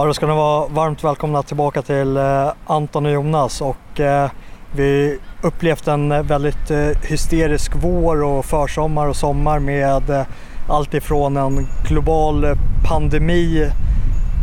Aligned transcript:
Ja, 0.00 0.06
då 0.06 0.14
ska 0.14 0.26
ni 0.26 0.32
vara 0.32 0.66
varmt 0.68 1.04
välkomna 1.04 1.42
tillbaka 1.42 1.82
till 1.82 2.16
eh, 2.16 2.52
Anton 2.66 3.06
och 3.06 3.12
Jonas 3.12 3.60
och 3.60 4.00
eh, 4.00 4.30
vi 4.72 5.18
upplevt 5.42 5.88
en 5.88 6.26
väldigt 6.26 6.70
eh, 6.70 6.88
hysterisk 7.02 7.72
vår 7.74 8.22
och 8.22 8.44
försommar 8.44 9.06
och 9.06 9.16
sommar 9.16 9.58
med 9.58 10.10
eh, 10.10 10.22
allt 10.68 10.94
ifrån 10.94 11.36
en 11.36 11.66
global 11.88 12.46
pandemi 12.84 13.70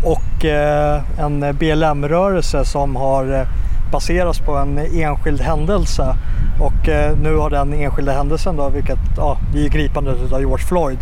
och 0.06 0.46
eh, 0.46 1.20
en 1.20 1.58
BLM-rörelse 1.60 2.66
som 2.66 2.96
har 2.96 3.34
eh, 3.34 3.48
baserats 3.92 4.40
på 4.40 4.56
en 4.56 4.78
enskild 4.78 5.42
händelse. 5.42 6.16
Och 6.62 6.90
eh, 6.90 7.18
nu 7.18 7.36
har 7.36 7.50
den 7.50 7.74
enskilda 7.74 8.12
händelsen 8.12 8.56
då, 8.56 8.70
vilket 8.70 9.00
ja, 9.18 9.38
det 9.54 9.66
är 9.66 9.70
gripandet 9.70 10.34
av 10.34 10.40
George 10.40 10.66
Floyd 10.66 11.00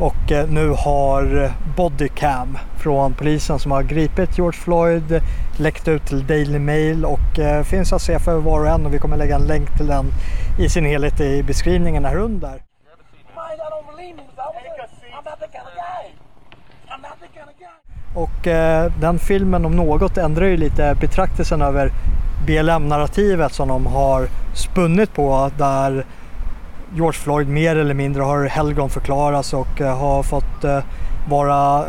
och 0.00 0.32
eh, 0.32 0.48
nu 0.48 0.68
har 0.68 1.42
eh, 1.44 1.50
Bodycam 1.76 2.58
från 2.76 3.14
polisen 3.14 3.58
som 3.58 3.72
har 3.72 3.82
gripit 3.82 4.38
George 4.38 4.60
Floyd 4.60 5.22
läckt 5.58 5.88
ut 5.88 6.06
till 6.06 6.26
Daily 6.26 6.58
Mail 6.58 7.04
och 7.04 7.38
eh, 7.38 7.62
finns 7.62 7.92
att 7.92 8.02
se 8.02 8.18
för 8.18 8.38
var 8.38 8.60
och 8.60 8.68
en 8.68 8.86
och 8.86 8.94
vi 8.94 8.98
kommer 8.98 9.16
lägga 9.16 9.36
en 9.36 9.46
länk 9.46 9.76
till 9.76 9.86
den 9.86 10.06
i 10.58 10.68
sin 10.68 10.84
helhet 10.84 11.20
i 11.20 11.42
beskrivningen 11.42 12.04
här 12.04 12.16
under. 12.16 12.62
Och 18.14 18.46
eh, 18.46 18.92
den 19.00 19.18
filmen 19.18 19.64
om 19.64 19.76
något 19.76 20.18
ändrar 20.18 20.46
ju 20.46 20.56
lite 20.56 20.96
betraktelsen 21.00 21.62
över 21.62 21.92
BLM-narrativet 22.46 23.52
som 23.52 23.68
de 23.68 23.86
har 23.86 24.28
spunnit 24.54 25.14
på 25.14 25.50
där 25.58 26.04
George 26.94 27.20
Floyd 27.20 27.48
mer 27.48 27.76
eller 27.76 27.94
mindre 27.94 28.22
har 28.22 28.44
helgonförklarats 28.44 29.54
och 29.54 29.80
eh, 29.80 29.98
har 29.98 30.22
fått 30.22 30.64
eh, 30.64 30.78
vara 31.28 31.84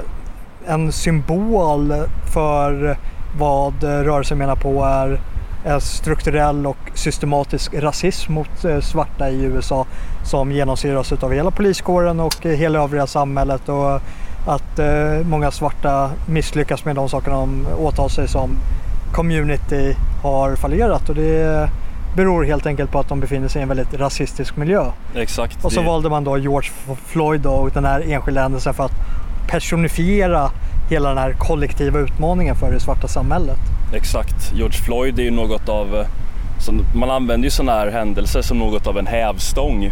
en 0.67 0.91
symbol 0.91 1.93
för 2.33 2.97
vad 3.39 3.83
rörelsen 3.83 4.38
menar 4.38 4.55
på 4.55 4.83
är 4.83 5.21
eh, 5.66 5.80
strukturell 5.80 6.67
och 6.67 6.77
systematisk 6.94 7.73
rasism 7.73 8.33
mot 8.33 8.66
svarta 8.81 9.30
i 9.30 9.44
USA 9.44 9.85
som 10.23 10.52
genomsyras 10.52 11.11
av 11.11 11.33
hela 11.33 11.52
poliskåren 11.52 12.19
och 12.19 12.44
hela 12.44 12.79
övriga 12.79 13.07
samhället 13.07 13.69
och 13.69 14.02
att 14.47 14.79
många 15.23 15.52
svarta 15.52 16.11
misslyckas 16.25 16.85
med 16.85 16.95
de 16.95 17.09
sakerna 17.09 17.35
de 17.35 17.67
åtar 17.79 18.07
sig 18.07 18.27
som 18.27 18.50
community 19.13 19.95
har 20.23 20.55
fallerat. 20.55 21.09
Och 21.09 21.16
det 21.16 21.69
beror 22.17 22.43
helt 22.43 22.65
enkelt 22.65 22.91
på 22.91 22.99
att 22.99 23.09
de 23.09 23.19
befinner 23.19 23.47
sig 23.47 23.59
i 23.59 23.63
en 23.63 23.67
väldigt 23.69 23.93
rasistisk 23.93 24.55
miljö. 24.55 24.85
Exakt. 25.15 25.65
Och 25.65 25.71
så 25.71 25.79
det- 25.79 25.85
valde 25.85 26.09
man 26.09 26.23
då 26.23 26.37
George 26.37 26.69
Floyd 27.05 27.45
och 27.45 27.71
den 27.71 27.85
här 27.85 28.11
enskilda 28.11 28.41
händelsen 28.41 28.73
för 28.73 28.83
att 28.85 28.91
personifiera 29.47 30.51
hela 30.89 31.09
den 31.09 31.17
här 31.17 31.33
kollektiva 31.33 31.99
utmaningen 31.99 32.55
för 32.55 32.71
det 32.71 32.79
svarta 32.79 33.07
samhället. 33.07 33.59
Exakt. 33.93 34.53
George 34.55 34.77
Floyd 34.85 35.19
är 35.19 35.23
ju 35.23 35.31
något 35.31 35.69
av... 35.69 35.95
eh, 35.95 36.07
man 36.95 37.09
använder 37.11 37.45
ju 37.45 37.51
sådana 37.51 37.71
här 37.71 37.91
händelser 37.91 38.41
som 38.41 38.59
något 38.59 38.88
av 38.88 38.97
en 38.97 39.07
hävstång 39.07 39.91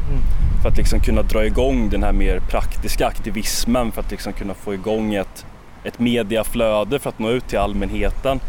för 0.61 0.69
att 0.69 0.77
liksom 0.77 0.99
kunna 0.99 1.21
dra 1.21 1.45
igång 1.45 1.89
den 1.89 2.03
här 2.03 2.11
mer 2.11 2.39
praktiska 2.39 3.07
aktivismen 3.07 3.91
för 3.91 4.01
att 4.01 4.11
liksom 4.11 4.33
kunna 4.33 4.53
få 4.53 4.73
igång 4.73 5.13
ett, 5.13 5.45
ett 5.83 5.99
mediaflöde 5.99 6.99
för 6.99 7.09
att 7.09 7.19
nå 7.19 7.29
ut 7.29 7.47
till 7.47 7.59
allmänheten. 7.59 8.39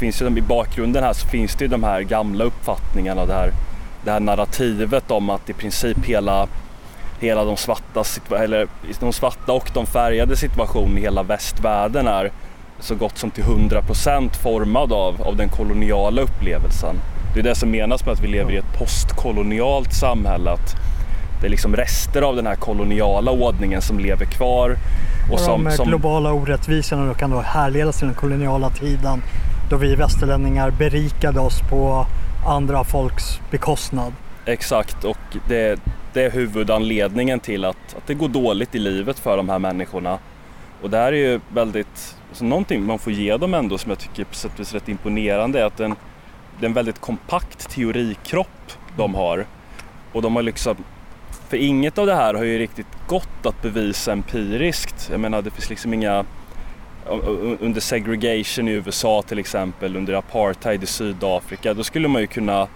Det 0.00 0.06
finns 0.06 0.22
ju, 0.22 0.38
I 0.38 0.42
bakgrunden 0.42 1.04
här 1.04 1.12
så 1.12 1.26
finns 1.26 1.54
det 1.54 1.64
ju 1.64 1.68
de 1.68 1.84
här 1.84 2.00
gamla 2.00 2.44
uppfattningarna, 2.44 3.26
det 3.26 3.34
här, 3.34 3.52
det 4.04 4.10
här 4.10 4.20
narrativet 4.20 5.10
om 5.10 5.30
att 5.30 5.50
i 5.50 5.52
princip 5.52 6.04
hela, 6.04 6.46
hela 7.20 7.44
de, 7.44 7.56
svarta, 7.56 8.04
eller 8.36 8.68
de 9.00 9.12
svarta 9.12 9.52
och 9.52 9.70
de 9.74 9.86
färgade 9.86 10.36
situation 10.36 10.98
i 10.98 11.00
hela 11.00 11.22
västvärlden 11.22 12.06
är 12.06 12.30
så 12.78 12.94
gott 12.94 13.18
som 13.18 13.30
till 13.30 13.44
100% 13.44 14.30
formad 14.42 14.92
av, 14.92 15.22
av 15.22 15.36
den 15.36 15.48
koloniala 15.48 16.22
upplevelsen. 16.22 16.96
Det 17.34 17.40
är 17.40 17.44
det 17.44 17.54
som 17.54 17.70
menas 17.70 18.04
med 18.04 18.12
att 18.12 18.20
vi 18.20 18.28
lever 18.28 18.52
i 18.52 18.56
ett 18.56 18.78
postkolonialt 18.78 19.94
samhälle. 19.94 20.50
Att 20.50 20.76
det 21.40 21.46
är 21.46 21.50
liksom 21.50 21.76
rester 21.76 22.22
av 22.22 22.36
den 22.36 22.46
här 22.46 22.56
koloniala 22.56 23.30
ordningen 23.30 23.82
som 23.82 23.98
lever 23.98 24.24
kvar. 24.24 24.76
Och, 25.28 25.34
Och 25.34 25.40
som, 25.40 25.64
de 25.64 25.70
som, 25.70 25.88
globala 25.88 26.32
orättvisorna 26.32 27.06
då 27.06 27.14
kan 27.14 27.30
då 27.30 27.40
härledas 27.40 27.98
till 27.98 28.06
den 28.06 28.16
koloniala 28.16 28.70
tiden 28.70 29.22
då 29.70 29.76
vi 29.76 29.94
västerlänningar 29.94 30.70
berikade 30.70 31.40
oss 31.40 31.60
på 31.70 32.06
andra 32.46 32.84
folks 32.84 33.40
bekostnad. 33.50 34.12
Exakt, 34.44 35.04
och 35.04 35.18
det, 35.48 35.80
det 36.12 36.22
är 36.22 36.30
huvudanledningen 36.30 37.40
till 37.40 37.64
att, 37.64 37.96
att 37.96 38.06
det 38.06 38.14
går 38.14 38.28
dåligt 38.28 38.74
i 38.74 38.78
livet 38.78 39.18
för 39.18 39.36
de 39.36 39.48
här 39.48 39.58
människorna. 39.58 40.18
Och 40.82 40.90
det 40.90 40.96
här 40.96 41.12
är 41.12 41.16
ju 41.16 41.40
väldigt, 41.54 42.16
alltså 42.28 42.44
någonting 42.44 42.86
man 42.86 42.98
får 42.98 43.12
ge 43.12 43.36
dem 43.36 43.54
ändå 43.54 43.78
som 43.78 43.90
jag 43.90 43.98
tycker 43.98 44.24
på 44.24 44.34
sätt 44.34 44.52
och 44.54 44.60
vis 44.60 44.70
är 44.70 44.74
rätt 44.74 44.88
imponerande 44.88 45.60
är 45.60 45.64
att 45.64 45.76
den, 45.76 45.94
det 46.60 46.66
är 46.66 46.68
en 46.68 46.74
väldigt 46.74 47.00
kompakt 47.00 47.70
teorikropp 47.70 48.72
de 48.96 49.14
har. 49.14 49.46
Och 50.12 50.22
de 50.22 50.36
har 50.36 50.42
liksom, 50.42 50.76
för 51.48 51.56
inget 51.56 51.98
av 51.98 52.06
det 52.06 52.14
här 52.14 52.34
har 52.34 52.44
ju 52.44 52.58
riktigt 52.58 52.86
gått 53.06 53.46
att 53.46 53.62
bevisa 53.62 54.12
empiriskt. 54.12 55.08
Jag 55.10 55.20
menar 55.20 55.42
det 55.42 55.50
finns 55.50 55.70
liksom 55.70 55.94
inga, 55.94 56.24
under 57.60 57.80
segregation 57.80 58.68
i 58.68 58.70
USA 58.70 59.22
till 59.22 59.38
exempel, 59.38 59.96
under 59.96 60.14
apartheid 60.14 60.82
i 60.82 60.86
Sydafrika, 60.86 61.74
då 61.74 61.84
skulle 61.84 62.08
man 62.08 62.20
ju 62.20 62.26
kunna 62.26 62.68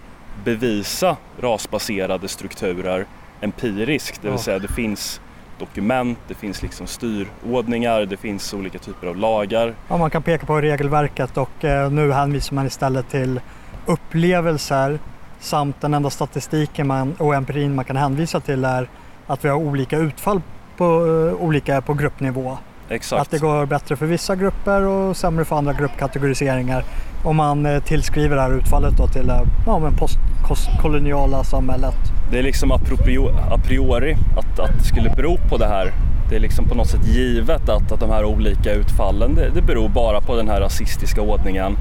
bevisa 0.44 1.16
rasbaserade 1.40 2.28
strukturer 2.28 3.06
empiriskt. 3.40 4.22
Det 4.22 4.30
vill 4.30 4.38
säga 4.38 4.58
det 4.58 4.68
finns 4.68 5.20
dokument, 5.58 6.18
det 6.28 6.34
finns 6.34 6.62
liksom 6.62 6.86
styrordningar, 6.86 8.06
det 8.06 8.16
finns 8.16 8.54
olika 8.54 8.78
typer 8.78 9.06
av 9.06 9.16
lagar. 9.16 9.74
Ja, 9.88 9.96
man 9.96 10.10
kan 10.10 10.22
peka 10.22 10.46
på 10.46 10.60
regelverket 10.60 11.36
och 11.36 11.64
eh, 11.64 11.90
nu 11.90 12.12
hänvisar 12.12 12.54
man 12.54 12.66
istället 12.66 13.08
till 13.10 13.40
upplevelser 13.86 14.98
samt 15.40 15.80
den 15.80 15.94
enda 15.94 16.10
statistiken 16.10 16.86
man, 16.86 17.14
och 17.18 17.34
empirin 17.34 17.74
man 17.74 17.84
kan 17.84 17.96
hänvisa 17.96 18.40
till 18.40 18.64
är 18.64 18.88
att 19.26 19.44
vi 19.44 19.48
har 19.48 19.56
olika 19.56 19.98
utfall 19.98 20.40
på, 20.76 20.84
eh, 20.84 21.42
olika 21.44 21.80
på 21.80 21.94
gruppnivå. 21.94 22.58
Exakt. 22.88 23.22
Att 23.22 23.30
det 23.30 23.38
går 23.38 23.66
bättre 23.66 23.96
för 23.96 24.06
vissa 24.06 24.36
grupper 24.36 24.82
och 24.82 25.16
sämre 25.16 25.44
för 25.44 25.56
andra 25.56 25.72
gruppkategoriseringar. 25.72 26.84
Och 27.24 27.34
man 27.34 27.66
eh, 27.66 27.82
tillskriver 27.82 28.36
det 28.36 28.42
här 28.42 28.54
utfallet 28.54 28.96
då 28.96 29.06
till 29.06 29.30
eh, 29.30 29.42
ja, 29.66 29.78
men 29.78 29.96
postkoloniala 30.48 31.44
samhället. 31.44 31.96
Det 32.30 32.38
är 32.38 32.42
liksom 32.42 32.72
a 32.72 32.80
priori 33.64 34.16
att, 34.36 34.60
att 34.60 34.78
det 34.78 34.84
skulle 34.84 35.10
bero 35.10 35.38
på 35.48 35.56
det 35.56 35.66
här. 35.66 35.92
Det 36.30 36.36
är 36.36 36.40
liksom 36.40 36.64
på 36.68 36.74
något 36.74 36.88
sätt 36.88 37.06
givet 37.06 37.68
att, 37.68 37.92
att 37.92 38.00
de 38.00 38.10
här 38.10 38.24
olika 38.24 38.72
utfallen, 38.72 39.34
det, 39.34 39.50
det 39.54 39.62
beror 39.62 39.88
bara 39.88 40.20
på 40.20 40.36
den 40.36 40.48
här 40.48 40.60
rasistiska 40.60 41.20
ordningen. 41.20 41.76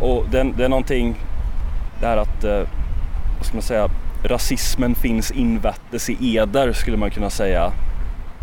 Och 0.00 0.24
det, 0.30 0.46
det 0.56 0.64
är 0.64 0.68
någonting, 0.68 1.14
det 2.00 2.06
här 2.06 2.16
att, 2.16 2.44
eh, 2.44 2.60
vad 3.36 3.46
ska 3.46 3.54
man 3.54 3.62
säga, 3.62 3.88
rasismen 4.24 4.94
finns 4.94 5.30
invettes 5.30 6.10
i 6.10 6.36
eder 6.36 6.72
skulle 6.72 6.96
man 6.96 7.10
kunna 7.10 7.30
säga. 7.30 7.72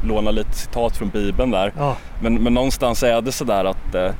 Låna 0.03 0.31
lite 0.31 0.53
citat 0.53 0.97
från 0.97 1.09
bibeln 1.09 1.52
där. 1.52 1.74
Ja, 1.78 1.97
Men, 2.22 2.44
men 2.44 2.53
någonstans 2.53 3.03
är 3.03 3.22
det 3.22 3.31
sådär 3.31 3.66
att 3.66 3.96
eh, 3.96 4.12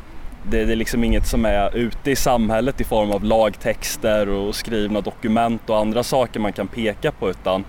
det, 0.44 0.66
det 0.66 0.72
är 0.72 0.76
liksom 0.76 1.04
inget 1.04 1.28
som 1.28 1.46
är 1.46 1.76
ute 1.76 2.12
i 2.12 2.16
samhället 2.16 2.82
i 2.82 2.84
form 2.84 3.12
av 3.12 3.24
lagtexter 3.24 4.30
och 4.30 4.56
skrivna 4.56 5.02
dokument 5.02 5.70
och 5.70 5.78
andra 5.78 6.04
saker 6.04 6.40
man 6.40 6.54
kan 6.54 6.68
peka 6.68 7.12
på 7.12 7.30
utan 7.30 7.66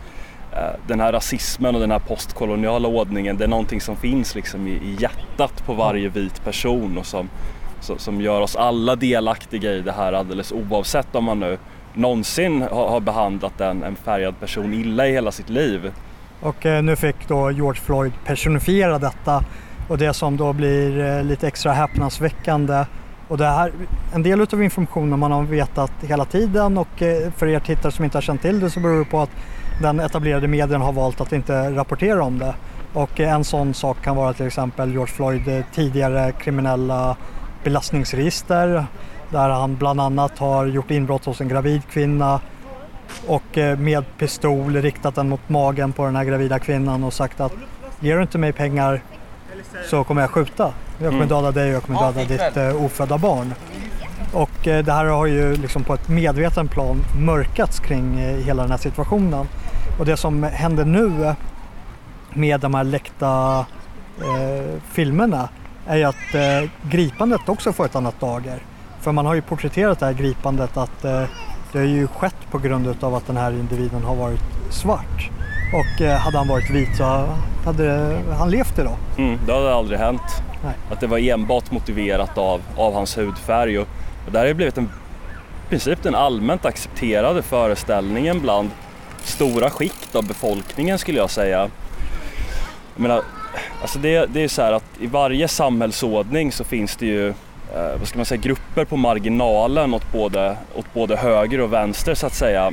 eh, 0.52 0.80
den 0.86 1.00
här 1.00 1.12
rasismen 1.12 1.74
och 1.74 1.80
den 1.80 1.90
här 1.90 1.98
postkoloniala 1.98 2.88
ordningen 2.88 3.36
det 3.36 3.44
är 3.44 3.48
någonting 3.48 3.80
som 3.80 3.96
finns 3.96 4.34
liksom 4.34 4.66
i, 4.66 4.70
i 4.70 4.96
hjärtat 5.00 5.66
på 5.66 5.74
varje 5.74 6.08
vit 6.08 6.44
person 6.44 6.98
och 6.98 7.06
som, 7.06 7.28
som, 7.80 7.98
som 7.98 8.20
gör 8.20 8.40
oss 8.40 8.56
alla 8.56 8.96
delaktiga 8.96 9.72
i 9.72 9.80
det 9.80 9.92
här 9.92 10.12
alldeles 10.12 10.52
oavsett 10.52 11.14
om 11.14 11.24
man 11.24 11.40
nu 11.40 11.58
någonsin 11.94 12.62
har, 12.62 12.88
har 12.88 13.00
behandlat 13.00 13.60
en, 13.60 13.82
en 13.82 13.96
färgad 13.96 14.40
person 14.40 14.74
illa 14.74 15.06
i 15.06 15.12
hela 15.12 15.32
sitt 15.32 15.50
liv 15.50 15.92
och 16.44 16.66
eh, 16.66 16.82
nu 16.82 16.96
fick 16.96 17.28
då 17.28 17.50
George 17.50 17.80
Floyd 17.80 18.12
personifiera 18.24 18.98
detta 18.98 19.44
och 19.88 19.98
det 19.98 20.14
som 20.14 20.36
då 20.36 20.52
blir 20.52 21.00
eh, 21.00 21.24
lite 21.24 21.46
extra 21.46 21.72
häpnadsväckande 21.72 22.84
och 23.28 23.38
det 23.38 23.46
här, 23.46 23.72
en 24.14 24.22
del 24.22 24.40
utav 24.40 24.62
informationen 24.62 25.18
man 25.18 25.32
har 25.32 25.42
vetat 25.42 25.92
hela 26.02 26.24
tiden 26.24 26.78
och 26.78 27.02
eh, 27.02 27.30
för 27.36 27.46
er 27.46 27.60
tittare 27.60 27.92
som 27.92 28.04
inte 28.04 28.16
har 28.16 28.22
känt 28.22 28.42
till 28.42 28.60
det 28.60 28.70
så 28.70 28.80
beror 28.80 28.98
det 28.98 29.04
på 29.04 29.20
att 29.20 29.30
den 29.82 30.00
etablerade 30.00 30.48
medien 30.48 30.80
har 30.80 30.92
valt 30.92 31.20
att 31.20 31.32
inte 31.32 31.70
rapportera 31.70 32.22
om 32.22 32.38
det. 32.38 32.54
Och 32.92 33.20
en 33.20 33.44
sån 33.44 33.74
sak 33.74 34.02
kan 34.02 34.16
vara 34.16 34.32
till 34.32 34.46
exempel 34.46 34.92
George 34.92 35.14
Floyd 35.14 35.64
tidigare 35.74 36.32
kriminella 36.32 37.16
belastningsregister 37.64 38.86
där 39.30 39.48
han 39.48 39.76
bland 39.76 40.00
annat 40.00 40.38
har 40.38 40.66
gjort 40.66 40.90
inbrott 40.90 41.24
hos 41.24 41.40
en 41.40 41.48
gravid 41.48 41.82
kvinna 41.90 42.40
och 43.26 43.58
eh, 43.58 43.78
med 43.78 44.04
pistol 44.18 44.76
riktat 44.76 45.14
den 45.14 45.28
mot 45.28 45.48
magen 45.48 45.92
på 45.92 46.04
den 46.04 46.16
här 46.16 46.24
gravida 46.24 46.58
kvinnan 46.58 47.04
och 47.04 47.12
sagt 47.12 47.40
att 47.40 47.52
ger 48.00 48.16
du 48.16 48.22
inte 48.22 48.38
mig 48.38 48.52
pengar 48.52 49.02
så 49.90 50.04
kommer 50.04 50.20
jag 50.20 50.30
skjuta. 50.30 50.72
Jag 50.98 51.10
kommer 51.10 51.24
Mm. 51.24 51.28
döda 51.28 51.50
dig 51.52 51.68
och 51.68 51.74
jag 51.74 51.82
kommer 51.82 52.00
döda 52.00 52.24
ditt 52.24 52.56
eh, 52.56 52.84
ofödda 52.84 53.18
barn. 53.18 53.54
Och 54.32 54.68
eh, 54.68 54.84
det 54.84 54.92
här 54.92 55.04
har 55.04 55.26
ju 55.26 55.56
liksom 55.56 55.84
på 55.84 55.94
ett 55.94 56.08
medveten 56.08 56.68
plan 56.68 56.96
mörkats 57.20 57.80
kring 57.80 58.20
eh, 58.20 58.36
hela 58.44 58.62
den 58.62 58.70
här 58.70 58.78
situationen. 58.78 59.46
Och 59.98 60.06
det 60.06 60.16
som 60.16 60.42
händer 60.42 60.84
nu 60.84 61.34
med 62.32 62.60
de 62.60 62.74
här 62.74 62.84
läckta 62.84 63.58
eh, 64.20 64.78
filmerna 64.92 65.48
är 65.86 65.96
ju 65.96 66.04
att 66.04 66.34
eh, 66.34 66.70
gripandet 66.90 67.48
också 67.48 67.72
får 67.72 67.84
ett 67.84 67.96
annat 67.96 68.20
dager. 68.20 68.58
För 69.00 69.12
man 69.12 69.26
har 69.26 69.34
ju 69.34 69.42
porträtterat 69.42 69.98
det 70.00 70.06
här 70.06 70.12
gripandet 70.12 70.76
att 70.76 71.04
eh, 71.04 71.22
det 71.74 71.80
har 71.80 71.86
ju 71.86 72.06
skett 72.06 72.36
på 72.50 72.58
grund 72.58 73.04
av 73.04 73.14
att 73.14 73.26
den 73.26 73.36
här 73.36 73.52
individen 73.52 74.02
har 74.02 74.14
varit 74.14 74.40
svart. 74.70 75.30
Och 75.72 76.00
eh, 76.00 76.16
hade 76.16 76.38
han 76.38 76.48
varit 76.48 76.70
vit 76.70 76.96
så 76.96 77.28
hade 77.64 78.18
han 78.38 78.50
levt 78.50 78.78
idag. 78.78 78.96
Mm, 79.18 79.38
det 79.46 79.52
hade 79.52 79.74
aldrig 79.74 79.98
hänt. 79.98 80.42
Nej. 80.64 80.74
Att 80.90 81.00
det 81.00 81.06
var 81.06 81.18
enbart 81.18 81.70
motiverat 81.70 82.38
av, 82.38 82.60
av 82.76 82.94
hans 82.94 83.18
hudfärg. 83.18 83.78
Och, 83.78 83.88
och 84.26 84.32
det 84.32 84.38
här 84.38 84.46
har 84.46 84.54
blivit 84.54 84.78
en, 84.78 84.84
i 85.66 85.68
princip 85.68 86.02
den 86.02 86.14
allmänt 86.14 86.64
accepterade 86.64 87.42
föreställningen 87.42 88.40
bland 88.40 88.70
stora 89.22 89.70
skikt 89.70 90.14
av 90.14 90.26
befolkningen 90.26 90.98
skulle 90.98 91.18
jag 91.18 91.30
säga. 91.30 91.58
Jag 92.94 93.02
menar, 93.02 93.22
alltså 93.82 93.98
det, 93.98 94.26
det 94.26 94.40
är 94.40 94.48
så 94.48 94.62
här 94.62 94.72
att 94.72 94.84
i 95.00 95.06
varje 95.06 95.48
samhällsordning 95.48 96.52
så 96.52 96.64
finns 96.64 96.96
det 96.96 97.06
ju 97.06 97.34
Eh, 97.74 97.98
vad 97.98 98.08
ska 98.08 98.18
man 98.18 98.26
säga, 98.26 98.40
grupper 98.40 98.84
på 98.84 98.96
marginalen 98.96 99.94
åt 99.94 100.12
både, 100.12 100.56
åt 100.74 100.94
både 100.94 101.16
höger 101.16 101.60
och 101.60 101.72
vänster 101.72 102.14
så 102.14 102.26
att 102.26 102.34
säga. 102.34 102.72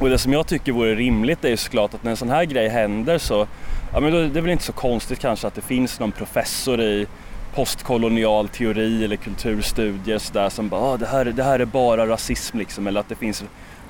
Och 0.00 0.08
det 0.08 0.18
som 0.18 0.32
jag 0.32 0.46
tycker 0.46 0.72
vore 0.72 0.94
rimligt 0.94 1.44
är 1.44 1.48
ju 1.48 1.56
såklart 1.56 1.94
att 1.94 2.02
när 2.04 2.10
en 2.10 2.16
sån 2.16 2.30
här 2.30 2.44
grej 2.44 2.68
händer 2.68 3.18
så, 3.18 3.46
ja 3.92 4.00
men 4.00 4.12
då, 4.12 4.18
det 4.18 4.38
är 4.38 4.42
väl 4.42 4.50
inte 4.50 4.64
så 4.64 4.72
konstigt 4.72 5.18
kanske 5.18 5.46
att 5.46 5.54
det 5.54 5.60
finns 5.60 6.00
någon 6.00 6.12
professor 6.12 6.80
i 6.80 7.06
postkolonial 7.54 8.48
teori 8.48 9.04
eller 9.04 9.16
kulturstudier 9.16 10.18
sådär 10.18 10.48
som 10.48 10.68
bara 10.68 10.80
ah, 10.80 10.96
det, 10.96 11.06
här, 11.06 11.24
det 11.24 11.42
här 11.42 11.58
är 11.58 11.64
bara 11.64 12.06
rasism 12.06 12.58
liksom. 12.58 12.86
Eller 12.86 13.00
att 13.00 13.08
det 13.08 13.14
finns 13.14 13.44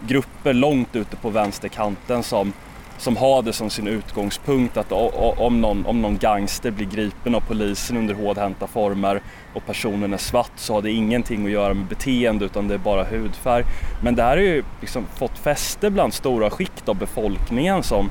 grupper 0.06 0.52
långt 0.52 0.96
ute 0.96 1.16
på 1.16 1.30
vänsterkanten 1.30 2.22
som, 2.22 2.52
som 3.02 3.16
har 3.16 3.42
det 3.42 3.52
som 3.52 3.70
sin 3.70 3.86
utgångspunkt 3.86 4.76
att 4.76 4.92
om 5.38 5.60
någon, 5.60 5.86
om 5.86 6.02
någon 6.02 6.18
gangster 6.18 6.70
blir 6.70 6.86
gripen 6.86 7.34
av 7.34 7.40
polisen 7.40 7.96
under 7.96 8.14
hårdhänta 8.14 8.66
former 8.66 9.20
och 9.54 9.66
personen 9.66 10.12
är 10.12 10.18
svart 10.18 10.52
så 10.56 10.74
har 10.74 10.82
det 10.82 10.90
ingenting 10.90 11.44
att 11.46 11.52
göra 11.52 11.74
med 11.74 11.86
beteende 11.86 12.44
utan 12.44 12.68
det 12.68 12.74
är 12.74 12.78
bara 12.78 13.04
hudfärg. 13.04 13.64
Men 14.02 14.14
det 14.14 14.22
här 14.22 14.36
har 14.36 14.44
ju 14.44 14.64
liksom 14.80 15.06
fått 15.16 15.38
fäste 15.38 15.90
bland 15.90 16.14
stora 16.14 16.50
skikt 16.50 16.88
av 16.88 16.96
befolkningen 16.96 17.82
som, 17.82 18.10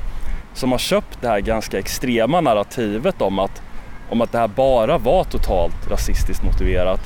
som 0.54 0.72
har 0.72 0.78
köpt 0.78 1.18
det 1.20 1.28
här 1.28 1.40
ganska 1.40 1.78
extrema 1.78 2.40
narrativet 2.40 3.22
om 3.22 3.38
att, 3.38 3.62
om 4.10 4.20
att 4.20 4.32
det 4.32 4.38
här 4.38 4.48
bara 4.48 4.98
var 4.98 5.24
totalt 5.24 5.90
rasistiskt 5.90 6.44
motiverat. 6.44 7.00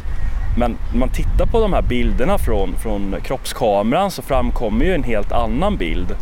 Men 0.58 0.76
när 0.92 0.98
man 0.98 1.08
tittar 1.08 1.46
på 1.46 1.60
de 1.60 1.72
här 1.72 1.82
bilderna 1.82 2.38
från, 2.38 2.76
från 2.82 3.16
kroppskameran 3.22 4.10
så 4.10 4.22
framkommer 4.22 4.84
ju 4.84 4.94
en 4.94 5.04
helt 5.04 5.32
annan 5.32 5.76
bild 5.76 6.16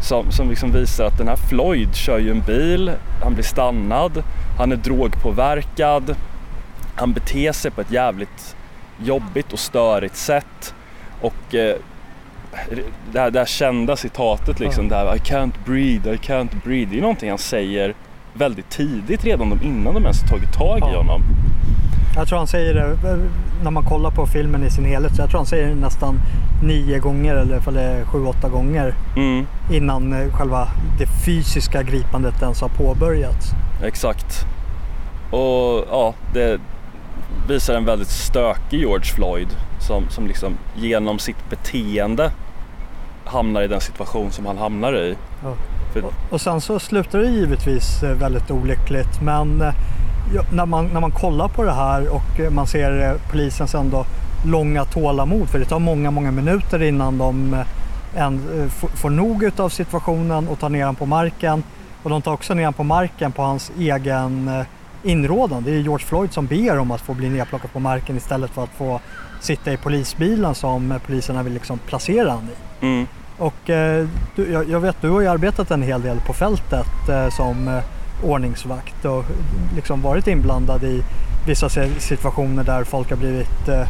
som, 0.00 0.32
som 0.32 0.50
liksom 0.50 0.72
visar 0.72 1.04
att 1.04 1.18
den 1.18 1.28
här 1.28 1.36
Floyd 1.36 1.94
kör 1.94 2.18
ju 2.18 2.30
en 2.30 2.40
bil, 2.40 2.92
han 3.22 3.34
blir 3.34 3.44
stannad, 3.44 4.22
han 4.58 4.72
är 4.72 4.76
drogpåverkad, 4.76 6.16
han 6.94 7.12
beter 7.12 7.52
sig 7.52 7.70
på 7.70 7.80
ett 7.80 7.90
jävligt 7.90 8.56
jobbigt 9.02 9.52
och 9.52 9.58
störigt 9.58 10.16
sätt. 10.16 10.74
Och 11.20 11.54
eh, 11.54 11.76
det, 13.12 13.20
här, 13.20 13.30
det 13.30 13.38
här 13.38 13.46
kända 13.46 13.96
citatet 13.96 14.60
liksom, 14.60 14.88
det 14.88 14.94
här 14.94 15.16
I 15.16 15.18
can't 15.18 15.54
breathe, 15.64 16.14
I 16.14 16.16
can't 16.16 16.64
breathe. 16.64 16.90
Det 16.90 16.98
är 16.98 17.02
någonting 17.02 17.28
han 17.28 17.38
säger 17.38 17.94
väldigt 18.34 18.70
tidigt 18.70 19.24
redan 19.24 19.60
innan 19.62 19.94
de 19.94 20.02
ens 20.02 20.20
tagit 20.30 20.52
tag 20.52 20.78
i 20.78 20.96
honom. 20.96 21.22
Jag 22.16 22.28
tror 22.28 22.38
han 22.38 22.46
säger 22.46 22.74
det, 22.74 22.96
när 23.62 23.70
man 23.70 23.84
kollar 23.84 24.10
på 24.10 24.26
filmen 24.26 24.64
i 24.64 24.70
sin 24.70 24.84
helhet, 24.84 25.16
så 25.16 25.22
jag 25.22 25.28
tror 25.30 25.38
han 25.38 25.46
säger 25.46 25.68
det 25.68 25.74
nästan 25.74 26.20
nio 26.62 26.98
gånger 26.98 27.34
eller 27.34 27.56
ifall 27.56 27.74
det 27.74 27.82
är 27.82 28.04
sju, 28.04 28.24
åtta 28.24 28.48
gånger 28.48 28.94
Mm, 29.16 29.46
innan 29.72 30.12
eh, 30.12 30.32
själva 30.32 30.68
det 30.98 31.06
fysiska 31.06 31.82
gripandet 31.82 32.42
ens 32.42 32.60
har 32.60 32.68
påbörjats. 32.68 33.50
exakt. 33.82 34.44
Och 35.30 35.84
ja, 35.90 36.14
det 36.34 36.60
visar 37.48 37.74
en 37.74 37.84
väldigt 37.84 38.08
stökig 38.08 38.78
George 38.80 39.04
Floyd 39.04 39.48
som, 39.80 40.08
som 40.08 40.26
liksom 40.26 40.52
genom 40.76 41.18
sitt 41.18 41.50
beteende 41.50 42.30
hamnar 43.24 43.62
i 43.62 43.66
den 43.68 43.80
situation 43.80 44.30
som 44.30 44.46
han 44.46 44.58
hamnar 44.58 44.92
i. 44.92 45.16
Ja. 45.42 45.52
För, 45.92 46.04
Och- 46.04 46.12
Och 46.30 46.40
sen 46.40 46.60
så 46.60 46.78
slutar 46.78 47.18
det 47.18 47.26
givetvis 47.28 48.02
eh, 48.02 48.10
väldigt 48.16 48.50
olyckligt 48.50 49.20
men 49.22 49.60
eh, 49.62 49.72
ja, 50.34 50.42
när, 50.52 50.66
man, 50.66 50.86
när 50.92 51.00
man 51.00 51.10
kollar 51.10 51.48
på 51.48 51.62
det 51.62 51.72
här 51.72 52.08
och 52.08 52.40
eh, 52.40 52.50
man 52.50 52.66
ser 52.66 53.10
eh, 53.10 53.30
polisens 53.30 53.74
ändå 53.74 54.06
långa 54.46 54.84
tålamod 54.84 55.48
för 55.48 55.58
det 55.58 55.64
tar 55.64 55.78
många, 55.78 56.10
många 56.10 56.30
minuter 56.30 56.82
innan 56.82 57.18
de 57.18 57.54
eh, 57.54 57.66
en, 58.16 58.70
får 58.70 59.10
nog 59.10 59.42
utav 59.42 59.68
situationen 59.68 60.48
och 60.48 60.58
tar 60.58 60.68
ner 60.68 60.80
honom 60.80 60.94
på 60.94 61.06
marken. 61.06 61.62
Och 62.02 62.10
de 62.10 62.22
tar 62.22 62.32
också 62.32 62.54
ner 62.54 62.62
honom 62.62 62.74
på 62.74 62.84
marken 62.84 63.32
på 63.32 63.42
hans 63.42 63.72
egen 63.78 64.50
inrådan. 65.02 65.62
Det 65.64 65.70
är 65.70 65.78
George 65.78 66.06
Floyd 66.06 66.32
som 66.32 66.46
ber 66.46 66.78
om 66.78 66.90
att 66.90 67.00
få 67.00 67.14
bli 67.14 67.28
nedplockad 67.28 67.72
på 67.72 67.80
marken 67.80 68.16
istället 68.16 68.50
för 68.50 68.64
att 68.64 68.70
få 68.70 69.00
sitta 69.40 69.72
i 69.72 69.76
polisbilen 69.76 70.54
som 70.54 70.94
poliserna 71.06 71.42
vill 71.42 71.52
liksom 71.52 71.78
placera 71.78 72.30
honom 72.30 72.48
i. 72.80 72.86
mm, 72.86 73.06
Och 73.38 73.70
eh, 73.70 74.08
du, 74.36 74.52
jag, 74.52 74.70
jag 74.70 74.80
vet, 74.80 74.96
du 75.00 75.10
har 75.10 75.20
ju 75.20 75.26
arbetat 75.26 75.70
en 75.70 75.82
hel 75.82 76.02
del 76.02 76.20
på 76.20 76.32
fältet 76.32 77.08
eh, 77.08 77.28
som 77.28 77.80
ordningsvakt 78.22 79.04
och 79.04 79.24
liksom 79.74 80.02
varit 80.02 80.26
inblandad 80.26 80.84
i 80.84 81.02
vissa 81.46 81.68
situationer 81.98 82.64
där 82.64 82.84
folk 82.84 83.10
har 83.10 83.16
blivit 83.16 83.68
eh, 83.68 83.88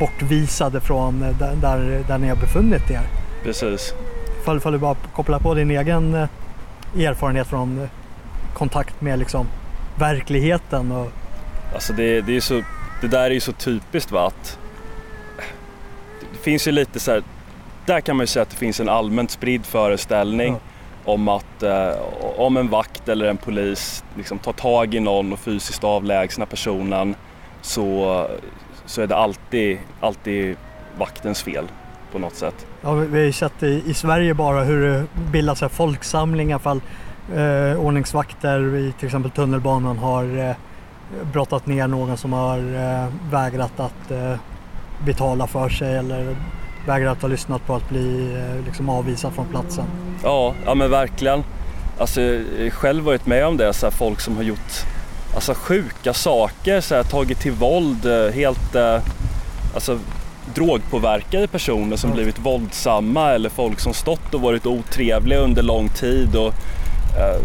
bortvisade 0.00 0.80
från 0.80 1.22
eh, 1.22 1.38
där, 1.38 1.56
där, 1.56 2.04
där 2.08 2.18
ni 2.18 2.28
har 2.28 2.36
befunnit 2.36 2.90
er. 2.90 3.02
precis. 3.44 3.94
Fall, 4.44 4.60
fall 4.60 4.72
du 4.72 4.78
bara 4.78 4.96
kopplar 5.14 5.38
på 5.38 5.54
din 5.54 5.70
egen 5.70 6.14
eh, 6.14 6.28
erfarenhet 6.98 7.46
från 7.46 7.78
eh, 7.82 7.88
kontakt 8.54 9.00
med 9.00 9.18
liksom 9.18 9.46
verkligheten 9.98 10.92
och 10.92 11.12
Alltså 11.74 11.92
det, 11.92 12.20
det, 12.20 12.36
är 12.36 12.40
så, 12.40 12.62
det 13.00 13.08
där 13.08 13.24
är 13.24 13.30
ju 13.30 13.40
så 13.40 13.52
typiskt 13.52 14.12
va 14.12 14.26
att 14.26 14.58
det 16.32 16.38
finns 16.38 16.68
ju 16.68 16.72
lite 16.72 17.00
så 17.00 17.10
här, 17.10 17.22
där 17.86 18.00
kan 18.00 18.16
man 18.16 18.22
ju 18.22 18.26
säga 18.26 18.42
att 18.42 18.50
det 18.50 18.56
finns 18.56 18.80
en 18.80 18.88
allmänt 18.88 19.30
spridd 19.30 19.66
föreställning 19.66 20.56
om 21.04 21.28
att 21.28 21.62
eh, 21.62 21.92
om 22.36 22.56
en 22.56 22.68
vakt 22.68 23.08
eller 23.08 23.26
en 23.26 23.36
polis 23.36 24.04
liksom 24.16 24.38
tar 24.38 24.52
tag 24.52 24.94
i 24.94 25.00
någon 25.00 25.32
och 25.32 25.38
fysiskt 25.38 25.84
avlägsnar 25.84 26.46
personen 26.46 27.14
så, 27.62 28.26
så 28.86 29.02
är 29.02 29.06
det 29.06 29.16
alltid, 29.16 29.78
alltid 30.00 30.56
vaktens 30.98 31.42
fel 31.42 31.64
på 32.12 32.18
något 32.18 32.34
sätt. 32.34 32.66
Ja, 32.82 32.92
vi 32.92 33.06
vi 33.06 33.18
har 33.18 33.26
ju 33.26 33.32
sett 33.32 33.62
i, 33.62 33.82
i 33.86 33.94
Sverige 33.94 34.34
bara 34.34 34.64
hur 34.64 34.82
det 34.82 35.06
bildas 35.32 35.60
här 35.60 35.68
folksamlingar 35.68 36.58
fall 36.58 36.80
eh, 37.34 37.80
ordningsvakter 37.80 38.76
i 38.76 38.92
till 38.98 39.06
exempel 39.06 39.30
tunnelbanan 39.30 39.98
har 39.98 40.48
eh, 40.48 40.56
brottat 41.32 41.66
ner 41.66 41.88
någon 41.88 42.16
som 42.16 42.32
har 42.32 42.58
eh, 42.58 43.08
vägrat 43.30 43.80
att 43.80 44.10
eh, 44.10 44.34
betala 45.04 45.46
för 45.46 45.68
sig 45.68 45.96
eller 45.96 46.36
vägrat 46.86 47.16
att 47.16 47.22
ha 47.22 47.28
lyssnat 47.28 47.66
på 47.66 47.74
att 47.74 47.88
bli 47.88 48.34
eh, 48.36 48.64
liksom 48.66 48.88
avvisad 48.88 49.32
från 49.32 49.46
platsen. 49.46 49.84
Ja, 50.22 50.54
ja 50.66 50.74
men 50.74 50.90
verkligen. 50.90 51.44
Alltså, 51.98 52.20
jag 52.20 52.38
har 52.64 52.70
själv 52.70 53.04
varit 53.04 53.26
med 53.26 53.46
om 53.46 53.56
det, 53.56 53.72
så 53.72 53.86
här, 53.86 53.90
folk 53.90 54.20
som 54.20 54.36
har 54.36 54.42
gjort 54.42 54.84
alltså, 55.34 55.54
sjuka 55.54 56.12
saker, 56.14 56.80
så 56.80 56.94
här, 56.94 57.02
tagit 57.02 57.40
till 57.40 57.52
våld, 57.52 58.06
eh, 58.06 58.32
helt 58.34 58.74
eh, 58.74 58.98
alltså, 59.74 59.98
drogpåverkade 60.54 61.46
personer 61.48 61.96
som 61.96 62.10
Ja. 62.10 62.14
blivit 62.14 62.38
våldsamma 62.38 63.30
eller 63.30 63.48
folk 63.48 63.80
som 63.80 63.94
stått 63.94 64.34
och 64.34 64.40
varit 64.40 64.66
otrevliga 64.66 65.38
under 65.38 65.62
lång 65.62 65.88
tid 65.88 66.36
och 66.36 66.46
eh, 67.18 67.40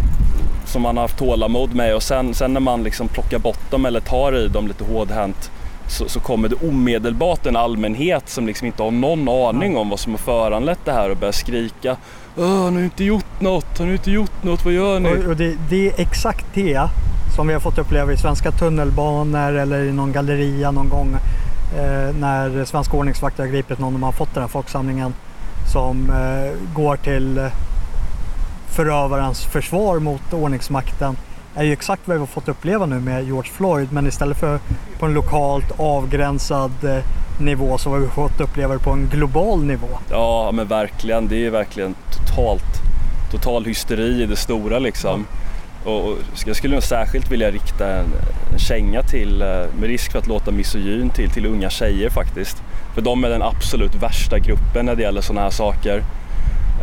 som 0.65 0.81
man 0.81 0.97
har 0.97 1.01
haft 1.01 1.17
tålamod 1.19 1.75
med 1.75 1.95
och 1.95 2.03
sen, 2.03 2.33
sen 2.33 2.53
när 2.53 2.59
man 2.59 2.83
liksom 2.83 3.07
plockar 3.07 3.39
bort 3.39 3.71
dem 3.71 3.85
eller 3.85 3.99
tar 3.99 4.37
i 4.37 4.47
dem 4.47 4.67
lite 4.67 4.83
hårdhänt 4.83 5.51
så, 5.87 6.09
så 6.09 6.19
kommer 6.19 6.49
det 6.49 6.55
omedelbart 6.67 7.45
en 7.45 7.55
allmänhet 7.55 8.29
som 8.29 8.47
liksom 8.47 8.67
inte 8.67 8.83
har 8.83 8.91
någon 8.91 9.29
aning 9.29 9.77
om 9.77 9.89
vad 9.89 9.99
som 9.99 10.13
har 10.13 10.17
föranlett 10.17 10.79
det 10.85 10.91
här 10.91 11.09
och 11.09 11.17
börjar 11.17 11.31
skrika 11.31 11.97
Åh, 12.37 12.63
han 12.63 12.73
har 12.73 12.79
ju 12.79 12.85
inte 12.85 13.03
gjort 13.03 13.41
något, 13.41 13.77
han 13.77 13.87
har 13.87 13.91
ju 13.91 13.97
inte 13.97 14.11
gjort 14.11 14.43
något, 14.43 14.65
vad 14.65 14.73
gör 14.73 14.99
ni? 14.99 15.09
Och, 15.09 15.29
och 15.29 15.35
det, 15.35 15.57
det 15.69 15.87
är 15.87 16.01
exakt 16.01 16.45
det 16.53 16.89
som 17.35 17.47
vi 17.47 17.53
har 17.53 17.59
fått 17.59 17.77
uppleva 17.77 18.13
i 18.13 18.17
svenska 18.17 18.51
tunnelbanor 18.51 19.53
eller 19.53 19.83
i 19.83 19.91
någon 19.91 20.11
galleria 20.11 20.71
någon 20.71 20.89
gång 20.89 21.17
eh, 21.77 22.15
när 22.19 22.65
svenska 22.65 22.97
ordningsvakter 22.97 23.43
har 23.43 23.51
gripit 23.51 23.79
någon 23.79 23.93
och 23.93 23.99
man 23.99 24.07
har 24.07 24.11
fått 24.11 24.33
den 24.33 24.43
här 24.43 24.47
folksamlingen 24.47 25.13
som 25.73 26.09
eh, 26.09 26.75
går 26.75 26.95
till 26.95 27.37
eh, 27.37 27.47
förövarens 28.67 29.45
försvar 29.45 29.99
mot 29.99 30.33
ordningsmakten 30.33 31.15
är 31.55 31.63
ju 31.63 31.73
exakt 31.73 32.01
vad 32.05 32.15
vi 32.15 32.19
har 32.19 32.27
fått 32.27 32.47
uppleva 32.47 32.85
nu 32.85 32.99
med 32.99 33.25
George 33.25 33.51
Floyd 33.51 33.87
men 33.91 34.07
istället 34.07 34.37
för 34.37 34.59
på 34.99 35.05
en 35.05 35.13
lokalt 35.13 35.79
avgränsad 35.79 36.71
eh, 36.83 37.03
nivå 37.39 37.77
så 37.77 37.89
har 37.89 37.99
vi 37.99 38.07
fått 38.07 38.41
uppleva 38.41 38.73
det 38.73 38.79
på 38.79 38.91
en 38.91 39.09
global 39.11 39.63
nivå. 39.63 39.87
Ja 40.09 40.51
men 40.53 40.67
verkligen, 40.67 41.27
det 41.27 41.45
är 41.45 41.49
verkligen 41.49 41.95
totalt, 42.11 42.81
total 43.31 43.65
hysteri 43.65 44.23
i 44.23 44.25
det 44.25 44.35
stora 44.35 44.79
liksom. 44.79 45.25
Och, 45.85 46.05
och 46.09 46.17
jag 46.45 46.55
skulle 46.55 46.73
nog 46.73 46.83
särskilt 46.83 47.31
vilja 47.31 47.51
rikta 47.51 47.87
en, 47.87 48.05
en 48.53 48.59
känga 48.59 49.01
till, 49.01 49.41
eh, 49.41 49.47
med 49.79 49.83
risk 49.83 50.11
för 50.11 50.19
att 50.19 50.27
låta 50.27 50.51
misogyn, 50.51 51.09
till, 51.09 51.29
till 51.29 51.45
unga 51.45 51.69
tjejer 51.69 52.09
faktiskt. 52.09 52.63
För 52.93 53.01
de 53.01 53.23
är 53.23 53.29
den 53.29 53.41
absolut 53.41 53.95
värsta 53.95 54.39
gruppen 54.39 54.85
när 54.85 54.95
det 54.95 55.01
gäller 55.01 55.21
sådana 55.21 55.41
här 55.41 55.49
saker. 55.49 56.03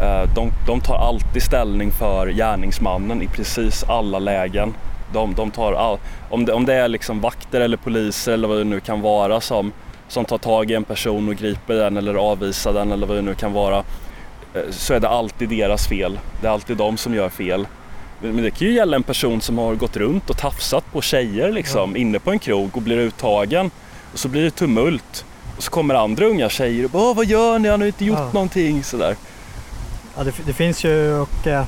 Eh, 0.01 0.35
De, 0.35 0.53
de 0.67 0.81
tar 0.81 0.97
alltid 0.97 1.43
ställning 1.43 1.93
för 1.93 2.27
gärningsmannen 2.29 3.23
i 3.23 3.27
precis 3.27 3.85
alla 3.85 4.19
lägen. 4.19 4.75
De, 5.13 5.35
de 5.35 5.51
tar 5.51 5.73
all, 5.73 5.99
om, 6.31 6.45
det, 6.45 6.53
om 6.53 6.65
det 6.65 6.75
är 6.75 6.89
liksom 6.89 7.21
vakter 7.21 7.61
eller 7.61 7.77
poliser 7.77 8.33
eller 8.33 8.49
vad 8.49 8.59
det 8.59 8.65
nu 8.65 8.81
kan 8.81 9.01
vara 9.01 9.41
som, 9.41 9.73
som 10.09 10.25
tar 10.25 10.39
tag 10.39 10.71
i 10.71 10.75
en 10.75 10.85
person 10.85 11.29
och 11.29 11.37
griper 11.37 11.75
den 11.75 11.97
eller 11.97 12.15
avvisar 12.15 12.73
den 12.73 12.93
eller 12.93 13.07
vad 13.07 13.17
det 13.17 13.23
nu 13.23 13.35
kan 13.35 13.53
vara 13.53 13.79
eh, 14.55 14.63
så 14.71 14.95
är 14.95 15.01
det 15.01 15.09
alltid 15.09 15.49
deras 15.49 15.87
fel. 15.87 16.19
Det 16.41 16.47
är 16.47 16.51
alltid 16.51 16.77
de 16.77 16.97
som 16.97 17.15
gör 17.15 17.29
fel. 17.29 17.67
Men 18.21 18.43
det 18.43 18.51
kan 18.51 18.69
ju 18.69 18.75
gälla 18.75 18.97
en 18.97 19.03
person 19.03 19.41
som 19.41 19.59
har 19.59 19.75
gått 19.75 19.97
runt 19.97 20.31
och 20.31 20.37
tafsat 20.37 20.93
på 20.93 21.01
tjejer 21.03 21.53
liksom, 21.53 21.93
ja. 21.93 21.99
inne 21.99 22.19
på 22.19 22.31
en 22.31 22.39
krog 22.39 22.77
och 22.77 22.83
blir 22.83 22.97
uttagen. 22.99 23.71
Och 24.13 24.19
så 24.19 24.29
blir 24.29 24.43
det 24.43 24.51
tumult. 24.51 25.25
Och 25.57 25.63
så 25.63 25.71
kommer 25.71 25.95
andra 25.95 26.27
unga 26.27 26.49
tjejer 26.49 26.85
och 26.85 26.91
bara 26.91 27.15
vad 27.15 27.27
gör 27.27 27.59
ni? 27.59 27.69
Han 27.69 27.81
har 27.81 27.87
inte 27.87 28.05
gjort 28.05 28.19
ja. 28.19 28.31
någonting 28.33 28.85
sådär. 28.85 29.17
Ja, 30.17 30.25
det, 30.25 30.35
det 30.47 30.53
finns 30.53 30.85
ju 30.85 31.15
och 31.21 31.47
eh, 31.47 31.65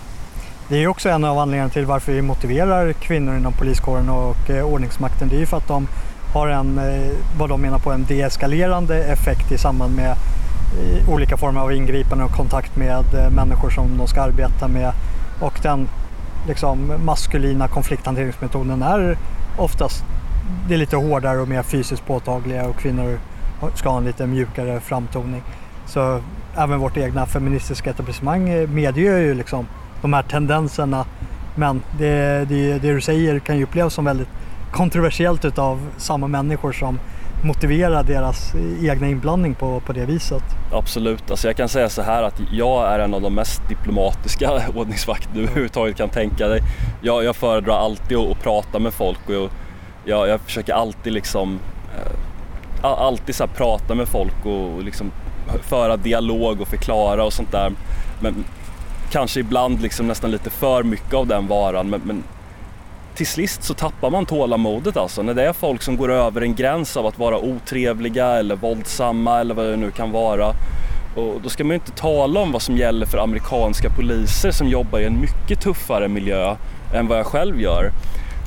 det 0.68 0.76
är 0.76 0.86
också 0.86 1.08
en 1.08 1.24
av 1.24 1.38
anledningarna 1.38 1.70
till 1.70 1.86
varför 1.86 2.12
vi 2.12 2.22
motiverar 2.22 2.92
kvinnor 2.92 3.36
inom 3.36 3.52
poliskåren 3.52 4.08
och 4.08 4.50
eh, 4.50 4.64
ordningsmakten. 4.64 5.28
Det 5.28 5.36
är 5.36 5.40
ju 5.40 5.46
för 5.46 5.56
att 5.56 5.68
de 5.68 5.88
har 6.34 6.48
en, 6.48 6.78
eh, 6.78 7.10
vad 7.38 7.48
de 7.48 7.60
menar 7.60 7.78
på, 7.78 7.92
en 7.92 8.04
deeskalerande 8.04 9.04
effekt 9.04 9.52
i 9.52 9.58
samband 9.58 9.96
med 9.96 10.10
eh, 10.10 11.10
olika 11.10 11.36
former 11.36 11.60
av 11.60 11.72
ingripanden 11.72 12.26
och 12.26 12.36
kontakt 12.36 12.76
med 12.76 13.04
eh, 13.14 13.30
människor 13.30 13.70
som 13.70 13.98
de 13.98 14.06
ska 14.06 14.22
arbeta 14.22 14.68
med. 14.68 14.92
Och 15.40 15.58
den 15.62 15.88
liksom, 16.48 16.92
maskulina 17.04 17.68
konflikthanteringsmetoden 17.68 18.82
är 18.82 19.18
oftast 19.58 20.04
det 20.68 20.74
är 20.74 20.78
lite 20.78 20.96
hårdare 20.96 21.38
och 21.38 21.48
mer 21.48 21.62
fysiskt 21.62 22.06
påtagliga 22.06 22.66
och 22.66 22.76
kvinnor 22.76 23.18
ska 23.74 23.88
ha 23.88 23.98
en 23.98 24.04
lite 24.04 24.26
mjukare 24.26 24.80
framtoning. 24.80 25.42
Så 25.86 26.20
även 26.56 26.78
vårt 26.78 26.96
egna 26.96 27.26
feministiska 27.26 27.90
etablissemang 27.90 28.74
medger 28.74 29.18
ju 29.18 29.34
liksom 29.34 29.66
de 30.02 30.12
här 30.12 30.22
tendenserna. 30.22 31.06
Men 31.54 31.82
det, 31.98 32.44
det, 32.48 32.78
det 32.78 32.92
du 32.92 33.00
säger 33.00 33.38
kan 33.38 33.56
ju 33.56 33.64
upplevas 33.64 33.94
som 33.94 34.04
väldigt 34.04 34.28
kontroversiellt 34.72 35.44
utav 35.44 35.90
samma 35.96 36.26
människor 36.26 36.72
som 36.72 36.98
motiverar 37.44 38.02
deras 38.02 38.54
egna 38.82 39.08
inblandning 39.08 39.54
på, 39.54 39.80
på 39.80 39.92
det 39.92 40.04
viset. 40.04 40.42
Absolut, 40.72 41.30
alltså 41.30 41.48
jag 41.48 41.56
kan 41.56 41.68
säga 41.68 41.88
så 41.88 42.02
här 42.02 42.22
att 42.22 42.40
jag 42.52 42.92
är 42.94 42.98
en 42.98 43.14
av 43.14 43.22
de 43.22 43.34
mest 43.34 43.68
diplomatiska 43.68 44.50
ordningsvakter 44.74 45.34
du 45.34 45.42
överhuvudtaget 45.42 45.96
kan 45.96 46.08
tänka 46.08 46.48
dig. 46.48 46.60
Jag, 47.02 47.24
jag 47.24 47.36
föredrar 47.36 47.74
alltid 47.74 48.18
att, 48.18 48.30
att 48.30 48.42
prata 48.42 48.78
med 48.78 48.92
folk 48.92 49.28
och 49.28 49.34
jag, 49.34 49.50
jag, 50.04 50.28
jag 50.28 50.40
försöker 50.40 50.72
alltid 50.72 51.12
liksom 51.12 51.58
äh, 52.82 52.88
alltid 52.88 53.34
så 53.34 53.46
prata 53.46 53.94
med 53.94 54.08
folk 54.08 54.46
och, 54.46 54.74
och 54.74 54.82
liksom 54.82 55.10
föra 55.62 55.96
dialog 55.96 56.60
och 56.60 56.68
förklara 56.68 57.24
och 57.24 57.32
sånt 57.32 57.52
där. 57.52 57.72
Men 58.20 58.44
kanske 59.10 59.40
ibland 59.40 59.82
liksom 59.82 60.06
nästan 60.06 60.30
lite 60.30 60.50
för 60.50 60.82
mycket 60.82 61.14
av 61.14 61.26
den 61.26 61.46
varan 61.46 61.90
men, 61.90 62.00
men 62.04 62.22
till 63.14 63.26
sist 63.26 63.62
så 63.62 63.74
tappar 63.74 64.10
man 64.10 64.26
tålamodet 64.26 64.96
alltså. 64.96 65.22
När 65.22 65.34
det 65.34 65.46
är 65.46 65.52
folk 65.52 65.82
som 65.82 65.96
går 65.96 66.12
över 66.12 66.40
en 66.40 66.54
gräns 66.54 66.96
av 66.96 67.06
att 67.06 67.18
vara 67.18 67.38
otrevliga 67.38 68.26
eller 68.26 68.56
våldsamma 68.56 69.40
eller 69.40 69.54
vad 69.54 69.66
det 69.66 69.76
nu 69.76 69.90
kan 69.90 70.12
vara. 70.12 70.48
Och 71.16 71.40
då 71.42 71.48
ska 71.48 71.64
man 71.64 71.70
ju 71.70 71.74
inte 71.74 71.92
tala 71.92 72.40
om 72.40 72.52
vad 72.52 72.62
som 72.62 72.76
gäller 72.76 73.06
för 73.06 73.18
amerikanska 73.18 73.90
poliser 73.90 74.50
som 74.50 74.68
jobbar 74.68 74.98
i 74.98 75.04
en 75.04 75.20
mycket 75.20 75.60
tuffare 75.60 76.08
miljö 76.08 76.56
än 76.94 77.08
vad 77.08 77.18
jag 77.18 77.26
själv 77.26 77.60
gör. 77.60 77.90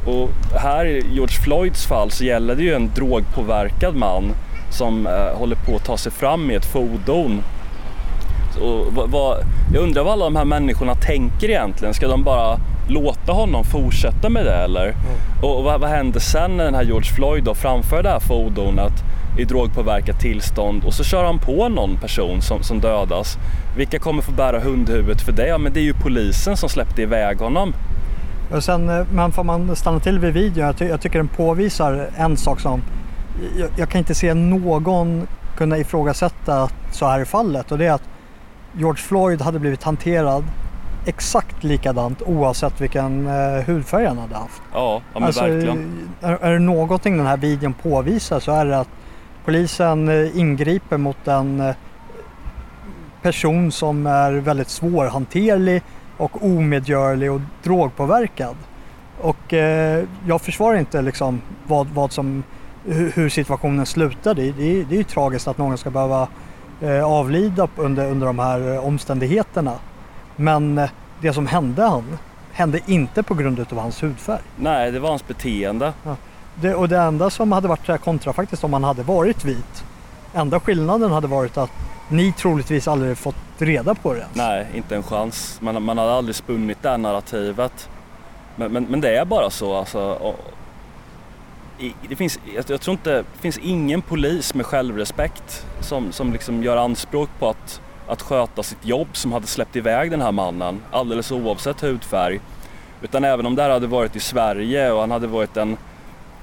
Och 0.08 0.30
här 0.60 0.86
i 0.86 1.06
George 1.12 1.38
Floyds 1.44 1.86
fall 1.86 2.12
så 2.12 2.24
gäller 2.24 2.56
det 2.56 2.64
ju 2.64 2.74
en 2.74 2.92
drogpåverkad 2.96 3.96
man 3.96 4.24
som 4.78 5.08
eh, 5.08 5.38
håller 5.38 5.56
på 5.56 5.76
att 5.76 5.86
ta 5.86 5.98
sig 5.98 6.12
fram 6.12 6.48
med 6.48 6.58
ett 6.58 6.66
fordon 6.66 7.44
och 8.62 8.94
vad, 8.94 9.38
jag 9.74 9.84
undrar 9.84 10.04
vad 10.04 10.14
alla 10.14 10.26
de 10.26 10.36
här 10.36 10.46
människorna 10.46 10.96
tänker 10.96 11.50
egentligen. 11.50 11.94
Ska 11.94 12.08
de 12.08 12.24
bara 12.24 12.60
låta 12.90 13.32
honom 13.32 13.64
fortsätta 13.64 14.30
med 14.30 14.46
det 14.46 14.56
eller? 14.56 14.86
Mm. 14.86 14.96
Och 15.42 15.64
vad, 15.64 15.82
vad 15.82 15.90
händer 15.90 16.20
sen 16.20 16.58
när 16.58 16.66
den 16.66 16.76
här 16.76 16.84
George 16.84 17.14
Floyd 17.16 17.44
då 17.44 17.56
framför 17.56 18.04
det 18.04 18.10
här 18.10 18.20
fordonet 18.20 18.94
i 19.38 19.44
drogpåverkat 19.46 20.20
tillstånd 20.20 20.84
och 20.84 20.94
så 20.94 21.04
kör 21.04 21.24
han 21.24 21.40
på 21.40 21.70
någon 21.70 21.98
person 21.98 22.42
som, 22.42 22.64
som 22.64 22.80
dödas. 22.80 23.38
Vilka 23.78 24.00
kommer 24.00 24.22
få 24.22 24.32
bära 24.32 24.60
hundhuvudet 24.60 25.22
för 25.22 25.32
det? 25.32 25.48
Ja, 25.48 25.58
men 25.58 25.74
det 25.74 25.80
är 25.80 25.84
ju 25.84 25.94
polisen 25.94 26.58
som 26.58 26.70
släppte 26.70 27.02
iväg 27.02 27.38
honom. 27.38 27.74
Och 28.52 28.64
sen, 28.64 28.90
eh, 28.90 29.06
men 29.12 29.32
får 29.32 29.44
man 29.44 29.76
stanna 29.76 30.00
till 30.00 30.20
vid 30.20 30.34
videon, 30.34 30.66
jag, 30.66 30.78
ty 30.78 30.86
jag 30.86 31.02
tycker 31.02 31.20
den 31.20 31.28
påvisar 31.28 32.10
en 32.18 32.38
sak 32.38 32.60
som 32.60 32.82
jag, 33.58 33.70
jag, 33.76 33.90
kan 33.90 34.00
inte 34.00 34.16
se 34.16 34.34
någon 34.34 35.28
kunna 35.58 35.78
ifrågasätta 35.78 36.64
att 36.64 36.74
så 36.92 37.08
här 37.08 37.20
är 37.20 37.26
fallet 37.26 37.72
och 37.72 37.78
det 37.78 37.86
är 37.86 37.92
att 37.92 38.10
George 38.78 39.02
Floyd 39.02 39.42
hade 39.42 39.60
blivit 39.60 39.84
hanterad 39.84 40.44
exakt 41.06 41.64
likadant 41.64 42.22
oavsett 42.22 42.82
vilken 42.82 43.28
eh, 43.28 43.64
hudfärg 43.66 44.06
han 44.06 44.18
hade 44.18 44.36
haft. 44.36 44.62
Ja, 44.74 45.02
ja 45.14 45.20
men 45.20 45.24
alltså, 45.24 45.44
verkligen. 45.44 46.10
Är, 46.22 46.34
är 46.34 46.54
det 46.54 46.60
någonting 46.60 47.18
den 47.18 47.26
här 47.26 47.38
videon 47.38 47.74
påvisar 47.74 48.40
så 48.40 48.52
är 48.52 48.66
det 48.66 48.80
att 48.80 48.90
polisen 49.46 50.10
eh, 50.10 50.38
ingriper 50.38 50.98
mot 50.98 51.28
en 51.28 51.60
eh, 51.60 51.76
person 53.22 53.72
som 53.72 54.08
är 54.08 54.32
väldigt 54.32 54.70
svårhanterlig 54.70 55.82
och 56.18 56.46
omedgörlig 56.46 57.32
och 57.32 57.42
drogpåverkad. 57.64 58.56
Och 59.22 59.54
eh, 59.54 60.04
jag 60.28 60.42
försvarar 60.42 60.78
inte 60.78 61.02
liksom 61.02 61.42
vad, 61.68 61.88
vad 61.88 62.12
som, 62.12 62.44
hur, 62.88 63.30
situationen 63.30 63.86
slutade. 63.86 64.42
Det, 64.42 64.52
det, 64.52 64.84
det 64.84 64.96
är 64.96 64.98
ju 64.98 65.04
tragiskt 65.04 65.48
att 65.48 65.58
någon 65.58 65.78
ska 65.78 65.90
behöva 65.90 66.28
eh, 66.82 67.04
avlida 67.04 67.68
under, 67.76 68.12
under 68.12 68.28
de 68.28 68.40
här 68.40 68.74
eh, 68.74 68.86
omständigheterna. 68.86 69.74
Men 70.36 70.78
eh, 70.78 70.90
det 71.22 71.34
som 71.34 71.48
hände 71.48 71.84
han 71.84 72.18
hände 72.58 72.80
inte 72.86 73.24
på 73.24 73.34
grund 73.34 73.60
av 73.60 73.78
hans 73.78 74.04
hudfärg. 74.04 74.42
Nej, 74.56 74.92
det 74.92 75.00
var 75.00 75.10
hans 75.10 75.28
beteende. 75.28 75.94
Ja. 76.04 76.16
Det, 76.56 76.76
och 76.76 76.90
det 76.90 76.98
enda 76.98 77.30
som 77.30 77.52
hade 77.52 77.68
varit 77.68 78.02
kontra 78.02 78.34
faktiskt 78.34 78.64
om 78.64 78.74
han 78.74 78.84
hade 78.84 79.04
varit 79.04 79.46
vit. 79.46 79.84
Enda 80.34 80.60
skillnaden 80.60 81.12
hade 81.12 81.28
varit 81.28 81.58
att 81.58 81.72
ni 82.10 82.34
troligtvis 82.34 82.88
aldrig 82.88 83.18
fått 83.18 83.36
reda 83.58 83.96
på 83.96 84.14
det 84.14 84.20
ens. 84.20 84.36
Nej, 84.36 84.68
inte 84.76 84.96
en 84.96 85.04
chans. 85.04 85.58
Man, 85.62 85.84
man 85.84 85.98
hade 85.98 86.14
aldrig 86.14 86.36
spunnit 86.36 86.78
det 86.82 86.90
här 86.90 86.98
narrativet. 86.98 87.90
Men, 88.56 88.72
men, 88.72 88.84
men 88.84 89.02
det 89.02 89.18
är 89.18 89.26
bara 89.26 89.50
så 89.50 89.76
alltså 89.76 90.34
det 92.10 92.16
finns, 92.16 92.40
jag 92.70 92.82
tror 92.82 92.92
inte, 92.92 93.12
det 93.12 93.40
finns 93.40 93.58
ingen 93.58 94.02
polis 94.02 94.54
med 94.54 94.66
självrespekt 94.66 95.66
som, 95.82 96.12
som 96.12 96.34
liksom 96.34 96.64
gör 96.64 96.78
anspråk 96.78 97.30
på 97.40 97.50
att, 97.50 97.82
att 98.08 98.22
sköta 98.22 98.64
sitt 98.64 98.86
jobb 98.86 99.08
som 99.14 99.32
hade 99.32 99.48
släppt 99.48 99.76
iväg 99.76 100.12
den 100.12 100.22
här 100.22 100.32
mannen 100.32 100.82
alldeles 100.92 101.32
oavsett 101.32 101.82
hudfärg. 101.82 102.40
Utan 103.02 103.24
även 103.24 103.46
om 103.46 103.56
det 103.56 103.62
här 103.62 103.70
hade 103.70 103.88
varit 103.88 104.16
i 104.16 104.20
Sverige 104.20 104.92
och 104.92 105.00
han 105.00 105.12
hade 105.12 105.28
varit 105.28 105.58
en 105.58 105.78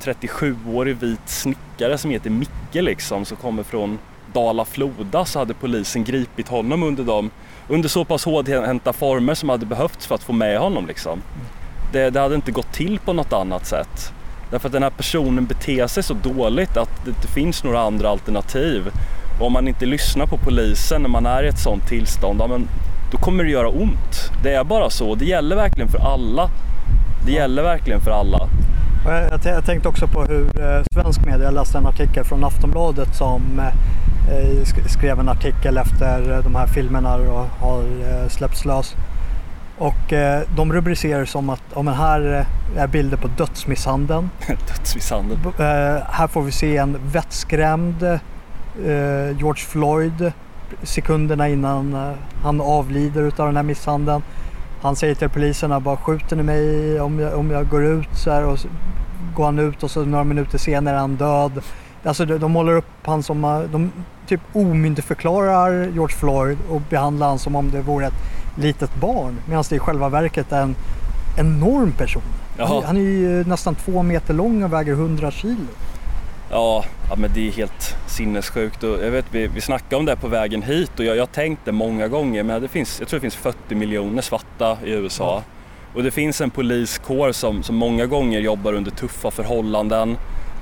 37-årig 0.01 0.97
vit 0.97 1.29
snickare 1.29 1.99
som 1.99 2.11
heter 2.11 2.31
Micke 2.31 2.75
liksom 2.75 3.25
som 3.25 3.37
kommer 3.37 3.63
från 3.63 3.99
Dala-Floda 4.33 5.25
så 5.25 5.39
hade 5.39 5.55
polisen 5.55 6.05
gripit 6.05 6.49
honom 6.49 6.83
under, 6.83 7.05
dem, 7.05 7.31
under 7.69 7.89
så 7.89 8.05
pass 8.05 8.25
hårdhänta 8.25 8.93
former 8.93 9.35
som 9.35 9.49
hade 9.49 9.67
behövts 9.67 10.07
för 10.07 10.15
att 10.15 10.23
få 10.23 10.33
med 10.33 10.59
honom 10.59 10.87
liksom. 10.87 11.23
Det, 11.93 12.11
det 12.11 12.21
hade 12.21 12.35
inte 12.35 12.53
gått 12.53 12.73
till 12.73 12.99
på 12.99 13.13
något 13.13 13.33
annat 13.33 13.67
sätt. 13.67 14.13
Därför 14.51 14.69
att 14.69 14.73
den 14.73 14.83
här 14.83 14.91
personen 14.91 15.47
beter 15.47 15.87
sig 15.87 16.03
så 16.03 16.15
dåligt 16.15 16.77
att 16.77 17.05
det 17.05 17.11
inte 17.11 17.29
finns 17.29 17.65
några 17.65 17.81
andra 17.81 18.09
alternativ. 18.09 18.91
Och 19.41 19.47
om 19.47 19.53
man 19.53 19.69
inte 19.69 19.87
lyssnar 19.87 20.27
på 20.27 20.37
polisen 20.37 21.03
när 21.03 21.09
man 21.09 21.27
är 21.27 21.43
i 21.43 21.49
ett 21.49 21.59
sånt 21.59 21.87
tillstånd, 21.89 22.41
ja, 22.41 22.47
men 22.47 22.69
då 23.13 23.19
kommer 23.19 23.45
det 23.45 23.51
göra 23.51 23.69
ont. 23.69 24.31
Det 24.43 24.55
är 24.55 24.65
bara 24.65 24.91
så. 24.91 25.15
Det 25.15 25.25
gäller 25.25 25.57
verkligen 25.57 25.89
för 25.89 25.99
alla. 25.99 26.51
Det 27.27 27.33
gäller 27.33 27.63
verkligen 27.63 28.01
för 28.01 28.11
alla. 28.11 28.49
Jag, 29.07 29.41
jag 29.45 29.65
tänkte 29.65 29.89
också 29.89 30.07
på 30.07 30.25
hur 30.25 30.61
eh, 30.61 30.83
svensk 30.93 31.27
media, 31.27 31.45
jag 31.45 31.55
läste 31.55 31.79
en 31.79 31.87
artikel 31.87 32.25
från 32.25 32.45
Aftonbladet 32.45 33.15
som 33.15 33.61
eh, 33.61 34.65
skrev 34.87 35.21
en 35.21 35.29
artikel 35.29 35.77
efter 35.77 36.43
de 36.43 36.55
här 36.55 36.67
filmerna 36.67 37.15
och 37.15 37.47
har 37.67 37.81
eh, 37.81 38.29
släppts 38.29 38.65
lös. 38.65 38.97
Och 39.79 40.13
eh, 40.13 40.43
de 40.57 40.73
rubricerar 40.73 41.25
som 41.25 41.51
att 41.51 41.63
om 41.73 41.89
oh, 41.89 41.95
här 41.95 42.47
eh, 42.77 42.83
är 42.83 42.87
bilder 42.87 43.17
på 43.17 43.29
dödsmisshandeln. 43.29 44.31
dödsmisshandeln. 44.69 45.41
Eh, 45.47 46.03
här 46.11 46.27
får 46.27 46.43
vi 46.43 46.53
se 46.53 46.77
en 46.77 46.99
vettskrämd 47.13 48.03
eh, 48.03 49.39
George 49.39 49.65
Floyd 49.65 50.33
sekunderna 50.83 51.49
innan 51.49 52.15
han 52.43 52.61
avlider 52.61 53.23
utav 53.23 53.47
den 53.47 53.57
här 53.57 53.63
misshandeln. 53.63 54.23
Han 54.83 54.97
säger 54.97 55.15
till 55.15 55.29
poliserna 55.29 55.81
bara 55.81 55.97
skjuter 55.97 56.37
ni 56.37 56.43
mig 56.43 57.01
om 57.01 57.19
jag, 57.19 57.39
om 57.39 57.51
jag 57.51 57.69
går 57.69 57.85
ut 57.85 58.09
så 58.13 58.31
här 58.31 58.47
och 58.47 58.59
så 58.59 58.69
går 59.35 59.45
han 59.45 59.59
ut 59.59 59.83
och 59.83 59.91
så 59.91 60.05
några 60.05 60.25
minuter 60.25 60.59
senare 60.59 60.95
är 60.95 61.01
han 61.01 61.17
död. 61.17 61.63
Alltså 62.05 62.25
de, 62.25 62.39
de 62.39 62.53
målar 62.53 62.73
upp 62.73 63.07
han 63.07 63.23
som, 63.23 63.69
de 63.73 63.93
typ 64.27 64.41
omyndigförklarar 64.53 65.89
George 65.95 66.17
Floyd 66.17 66.59
och 66.71 66.81
behandlar 66.81 67.29
han 67.29 67.39
som 67.39 67.57
om 67.57 67.71
det 67.71 67.81
vore 67.81 68.07
ett 68.07 68.44
litet 68.57 68.95
barn. 68.95 69.41
Medan 69.49 69.65
det 69.69 69.77
i 69.77 69.79
själva 69.79 70.09
verket 70.09 70.53
är 70.53 70.63
en 70.63 70.77
enorm 71.39 71.93
person. 71.93 72.23
Jaha. 72.59 72.83
Han 72.87 72.97
är 72.97 73.01
ju 73.01 73.45
nästan 73.45 73.75
två 73.75 74.03
meter 74.03 74.35
lång 74.35 74.63
och 74.63 74.73
väger 74.73 74.93
100 74.93 75.31
kilo. 75.31 75.67
Ja, 76.51 76.85
ja 77.11 77.17
men 77.17 77.31
det 77.35 77.49
är 77.49 77.53
helt 77.53 77.97
sinnessjukt. 78.07 78.83
Och 78.83 79.05
jag 79.05 79.11
vet, 79.11 79.25
vi, 79.31 79.47
vi 79.47 79.61
snackade 79.61 79.97
om 79.97 80.05
det 80.05 80.17
på 80.17 80.29
vägen 80.29 80.63
hit 80.63 80.99
och 80.99 81.05
jag 81.05 81.19
har 81.19 81.27
tänkt 81.27 81.65
det 81.65 81.73
många 81.73 82.09
gånger 82.09 82.43
men 82.43 82.63
det 82.63 82.69
finns, 82.69 83.01
jag 83.01 83.09
tror 83.09 83.19
det 83.19 83.23
finns 83.23 83.37
40 83.37 83.75
miljoner 83.75 84.23
svarta 84.23 84.79
i 84.85 84.91
USA. 84.91 85.25
Ja. 85.25 85.43
Och 85.95 86.03
det 86.03 86.11
finns 86.11 86.41
en 86.41 86.51
poliskår 86.51 87.33
som, 87.33 87.63
som 87.63 87.77
många 87.77 88.07
gånger 88.07 88.41
jobbar 88.41 88.73
under 88.73 88.91
tuffa 88.91 89.31
förhållanden, 89.31 90.17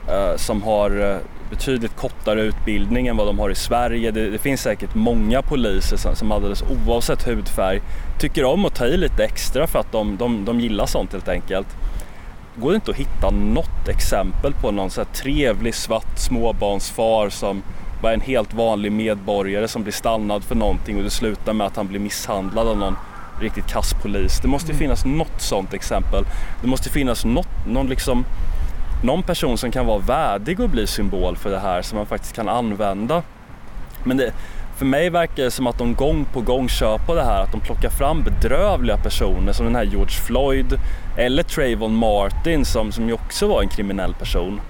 eh, 0.09 0.37
som 0.37 0.63
har 0.63 1.11
eh, 1.11 1.17
betydligt 1.53 1.97
kortare 1.97 2.43
utbildning 2.43 3.07
än 3.07 3.17
vad 3.17 3.27
de 3.27 3.39
har 3.39 3.51
i 3.51 3.55
Sverige. 3.55 4.11
Det, 4.11 4.31
det 4.31 4.39
finns 4.39 4.63
säkert 4.63 4.95
många 4.95 5.43
poliser 5.43 5.97
som, 5.97 6.17
som 6.17 6.33
alldeles 6.33 6.63
oavsett 6.63 7.27
hudfärg 7.27 7.83
tycker 8.19 8.45
om 8.45 8.65
att 8.65 8.75
ta 8.75 8.87
i 8.87 8.97
lite 8.97 9.25
extra 9.25 9.67
för 9.67 9.79
att 9.79 9.93
de, 9.93 10.17
de, 10.17 10.45
de 10.45 10.61
gillar 10.61 10.87
sånt 10.87 11.13
helt 11.13 11.29
enkelt. 11.29 11.67
Går 12.57 12.71
det 12.71 12.75
inte 12.75 12.91
att 12.91 12.97
hitta 12.97 13.31
något 13.31 13.89
exempel 13.89 14.53
på 14.53 14.71
någon 14.71 14.91
så 14.91 15.05
trevlig 15.05 15.75
svart 15.75 16.19
småbarnsfar 16.19 17.29
som 17.29 17.63
var 18.03 18.13
en 18.13 18.21
helt 18.21 18.55
vanlig 18.55 18.93
medborgare 18.93 19.69
som 19.69 19.83
blir 19.83 19.93
stannad 19.93 20.45
för 20.45 20.55
någonting 20.55 20.97
och 20.97 21.03
det 21.03 21.11
slutar 21.11 21.53
med 21.53 21.67
att 21.67 21.77
han 21.77 21.89
blir 21.89 22.01
misshandlad 22.01 22.69
av 22.69 22.79
någon 22.79 22.97
riktigt 23.41 23.67
kass 23.67 23.95
polis. 24.03 24.41
Det 24.43 24.49
måste 24.49 24.75
finnas 24.75 25.05
något 25.05 25.41
sånt 25.41 25.75
exempel. 25.75 26.25
Det 26.63 26.67
måste 26.67 26.91
finnas 26.91 27.25
något, 27.25 27.67
någon, 27.67 27.87
liksom, 27.87 28.25
någon 29.03 29.23
person 29.23 29.59
som 29.59 29.71
kan 29.71 29.87
vara 29.87 29.99
värdig 29.99 30.61
att 30.63 30.71
bli 30.71 30.87
symbol 30.87 31.37
för 31.37 31.51
det 31.51 31.59
här 31.59 31.83
som 31.83 31.97
man 31.99 32.07
faktiskt 32.07 32.35
kan 32.37 32.49
använda. 32.49 33.23
Men 34.05 34.17
det, 34.17 34.33
för 34.77 34.85
mig 34.87 35.11
verkar 35.11 35.43
det 35.45 35.51
som 35.51 35.67
att 35.67 35.79
de 35.79 35.95
gång 35.95 36.25
på 36.33 36.41
gång 36.41 36.69
kör 36.69 36.99
på 36.99 37.15
det 37.15 37.25
här 37.25 37.43
att 37.43 37.53
de 37.53 37.61
plockar 37.61 37.91
fram 37.91 38.23
bedrövliga 38.23 38.97
personer 38.97 39.53
som 39.53 39.67
den 39.67 39.75
här 39.77 39.85
George 39.85 40.11
Floyd 40.27 40.75
eller 41.17 41.43
Trayvon 41.43 41.95
Martin 41.95 42.65
som, 42.65 42.93
som 42.93 43.07
ju 43.09 43.13
också 43.15 43.49
var 43.49 43.63
en 43.63 43.69
kriminell 43.69 44.15
person. 44.15 44.61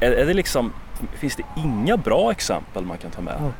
Är, 0.00 0.12
är 0.12 0.26
det 0.26 0.34
liksom, 0.34 0.72
finns 1.14 1.36
det 1.36 1.42
inga 1.56 1.96
bra 1.96 2.30
exempel 2.30 2.84
man 2.84 2.98
kan 2.98 3.10
ta 3.10 3.20
med? 3.22 3.34
Ja. 3.40 3.50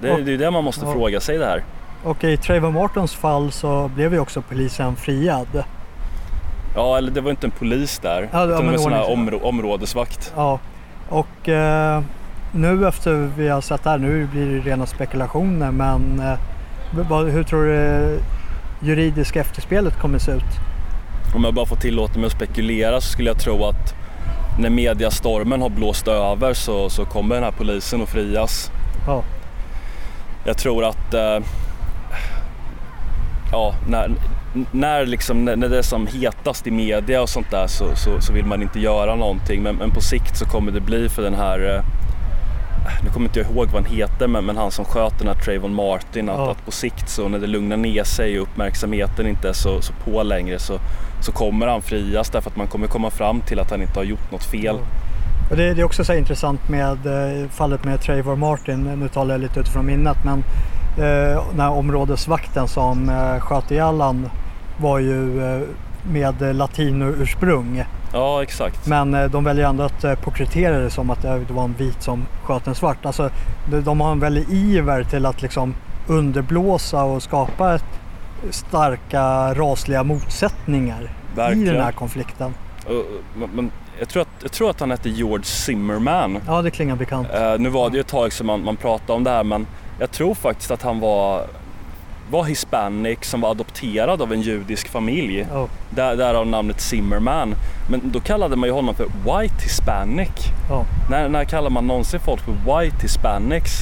Det, 0.00 0.08
det 0.08 0.12
är 0.14 0.18
ju 0.26 0.36
det 0.36 0.50
man 0.50 0.64
måste 0.64 0.86
Ja. 0.86 0.92
fråga 0.92 1.20
sig 1.20 1.38
det 1.38 1.46
här. 1.46 1.62
Och 2.04 2.24
i 2.24 2.36
Trayvon 2.36 2.72
Martins 2.74 3.14
fall 3.14 3.52
så 3.52 3.90
blev 3.94 4.12
ju 4.14 4.20
också 4.20 4.42
polisen 4.42 4.96
friad. 4.96 5.64
Ja, 6.74 6.98
eller 6.98 7.10
det 7.10 7.20
var 7.20 7.30
inte 7.30 7.46
en 7.46 7.50
polis 7.50 7.98
där. 7.98 8.28
Ja, 8.32 8.44
utan 8.44 8.48
det 8.48 8.66
var 8.66 8.72
en 8.72 8.78
sån 8.78 8.92
här 8.92 9.02
ordning- 9.10 9.28
områ- 9.40 9.42
områdesvakt. 9.42 10.32
Ja, 10.36 10.58
och 11.08 11.48
eh, 11.48 12.02
nu 12.52 12.88
efter 12.88 13.30
vi 13.36 13.48
har 13.48 13.60
sett 13.60 13.84
det 13.84 13.90
här, 13.90 13.98
nu 13.98 14.26
blir 14.32 14.46
det 14.46 14.70
rena 14.70 14.86
spekulationer 14.86 15.70
men 15.70 16.20
eh, 16.20 16.38
vad, 17.08 17.28
hur 17.28 17.42
tror 17.42 17.64
du 17.64 18.18
juridiska 18.80 19.40
efterspelet 19.40 20.00
kommer 20.00 20.18
se 20.18 20.32
ut? 20.32 20.42
Om 21.34 21.44
jag 21.44 21.54
bara 21.54 21.66
får 21.66 21.76
tillåta 21.76 22.18
mig 22.18 22.26
att 22.26 22.32
spekulera 22.32 23.00
så 23.00 23.08
skulle 23.12 23.30
jag 23.30 23.38
tro 23.38 23.64
att 23.64 23.94
när 24.58 24.70
mediastormen 24.70 25.62
har 25.62 25.68
blåst 25.68 26.08
över 26.08 26.54
så, 26.54 26.90
så 26.90 27.04
kommer 27.04 27.34
den 27.34 27.44
här 27.44 27.52
polisen 27.52 28.02
att 28.02 28.08
frias. 28.08 28.70
Ja, 29.06 29.22
Jag 30.44 30.58
tror 30.58 30.84
att 30.84 31.14
eh, 31.14 31.38
ja, 33.52 33.74
när, 33.88 34.10
när, 34.72 35.06
liksom, 35.06 35.44
när 35.44 35.68
det 35.68 35.78
är 35.78 35.82
som 35.82 36.06
hetast 36.06 36.66
i 36.66 36.70
media 36.70 37.22
och 37.22 37.28
sånt 37.28 37.50
där 37.50 37.66
så, 37.66 37.96
så, 37.96 38.20
så 38.20 38.32
vill 38.32 38.44
man 38.44 38.62
inte 38.62 38.80
göra 38.80 39.14
någonting 39.14 39.62
men, 39.62 39.76
men 39.76 39.90
på 39.90 40.00
sikt 40.00 40.36
så 40.36 40.44
kommer 40.44 40.72
det 40.72 40.80
bli 40.80 41.08
för 41.08 41.22
den 41.22 41.34
här 41.34 41.74
eh, 41.76 41.84
nu 43.04 43.10
kommer 43.10 43.26
inte 43.26 43.40
jag 43.40 43.50
ihåg 43.50 43.66
vad 43.66 43.82
han 43.82 43.92
heter 43.92 44.28
men, 44.28 44.44
men 44.44 44.56
han 44.56 44.70
som 44.70 44.84
sköt 44.84 45.18
den 45.18 45.28
här 45.28 45.34
Trayvon 45.34 45.74
Martin 45.74 46.28
att, 46.28 46.38
Ja. 46.38 46.50
att 46.50 46.64
på 46.64 46.70
sikt 46.70 47.08
så 47.08 47.28
när 47.28 47.38
det 47.38 47.46
lugnar 47.46 47.76
ner 47.76 48.04
sig 48.04 48.40
och 48.40 48.42
uppmärksamheten 48.48 49.26
inte 49.26 49.48
är 49.48 49.52
så, 49.52 49.80
så 49.82 49.92
på 50.04 50.22
längre 50.22 50.58
så, 50.58 50.78
så 51.20 51.32
kommer 51.32 51.66
han 51.66 51.82
frias 51.82 52.30
därför 52.30 52.50
att 52.50 52.56
man 52.56 52.66
kommer 52.66 52.86
komma 52.86 53.10
fram 53.10 53.40
till 53.40 53.60
att 53.60 53.70
han 53.70 53.82
inte 53.82 53.98
har 53.98 54.04
gjort 54.04 54.32
något 54.32 54.44
fel. 54.44 54.76
och 55.50 55.56
det, 55.56 55.74
det 55.74 55.80
är 55.80 55.84
också 55.84 56.04
så 56.04 56.14
intressant 56.14 56.68
med 56.68 57.06
eh, 57.06 57.48
fallet 57.50 57.84
med 57.84 58.00
Trayvon 58.00 58.38
Martin, 58.38 58.82
nu 58.84 59.08
talar 59.08 59.34
jag 59.34 59.40
lite 59.40 59.60
utifrån 59.60 59.86
minnet 59.86 60.16
men 60.24 60.44
eh, 60.98 61.44
den 61.50 61.60
här 61.60 61.70
områdesvakten 61.70 62.68
som 62.68 63.08
eh, 63.08 63.40
sköt 63.40 63.70
ihjäl 63.70 64.00
han 64.00 64.30
var 64.80 64.98
ju 64.98 65.44
eh, 65.44 65.62
med 66.10 66.56
latino-ursprung. 66.56 67.84
Ja 68.12 68.42
exakt. 68.42 68.86
Men 68.86 69.14
eh, 69.14 69.30
de 69.30 69.44
väljer 69.44 69.68
ändå 69.68 69.84
att 69.84 70.04
eh, 70.04 70.14
porträttera 70.14 70.78
det 70.78 70.90
som 70.90 71.10
att 71.10 71.22
det 71.22 71.52
var 71.52 71.64
en 71.64 71.74
vit 71.78 72.02
som 72.02 72.26
sköt 72.44 72.66
en 72.66 72.74
svart. 72.74 73.06
Alltså, 73.06 73.30
de, 73.70 73.80
de 73.80 74.00
har 74.00 74.12
en 74.12 74.20
väldig 74.20 74.50
iver 74.50 75.04
till 75.04 75.26
att 75.26 75.42
liksom 75.42 75.74
underblåsa 76.08 77.04
och 77.04 77.22
skapa 77.22 77.74
ett 77.74 77.84
starka 78.50 79.54
rasliga 79.54 80.02
motsättningar 80.02 81.02
i 81.02 81.36
Verkligen. 81.36 81.74
den 81.74 81.84
här 81.84 81.92
konflikten. 81.92 82.54
Och, 82.86 83.04
men, 83.36 83.50
men 83.50 83.70
jag, 83.98 84.08
tror 84.08 84.22
att, 84.22 84.28
jag 84.42 84.52
tror 84.52 84.70
att 84.70 84.80
han 84.80 84.90
hette 84.90 85.08
George 85.10 85.44
Zimmerman. 85.44 86.38
Ja, 86.46 86.62
det 86.62 86.70
klingar 86.70 86.96
bekant. 86.96 87.28
Eh, 87.34 87.54
nu 87.58 87.68
var 87.68 87.90
det 87.90 87.94
ju 87.94 88.00
ett 88.00 88.06
tag 88.06 88.32
sedan 88.32 88.46
man, 88.46 88.64
man 88.64 88.76
pratade 88.76 89.12
om 89.12 89.24
det 89.24 89.30
här 89.30 89.44
men 89.44 89.66
jag 90.02 90.10
tror 90.10 90.34
faktiskt 90.34 90.70
att 90.70 90.82
han 90.82 91.00
var, 91.00 91.46
var 92.30 92.44
hispanic 92.44 93.18
som 93.22 93.40
var 93.40 93.50
adopterad 93.50 94.22
av 94.22 94.32
en 94.32 94.40
judisk 94.40 94.88
familj. 94.88 95.46
Ja, 95.52 95.68
Där, 95.90 96.16
därav 96.16 96.46
namnet 96.46 96.80
Zimmerman. 96.80 97.54
Men 97.90 98.10
då 98.12 98.20
kallade 98.20 98.56
man 98.56 98.68
ju 98.68 98.72
honom 98.72 98.94
för 98.94 99.04
white 99.04 99.62
hispanic. 99.62 100.28
ja. 100.68 100.84
När, 101.10 101.28
när 101.28 101.44
kallar 101.44 101.70
man 101.70 101.86
någonsin 101.86 102.20
folk 102.20 102.40
för 102.40 102.52
white 102.52 102.96
hispanics? 103.02 103.72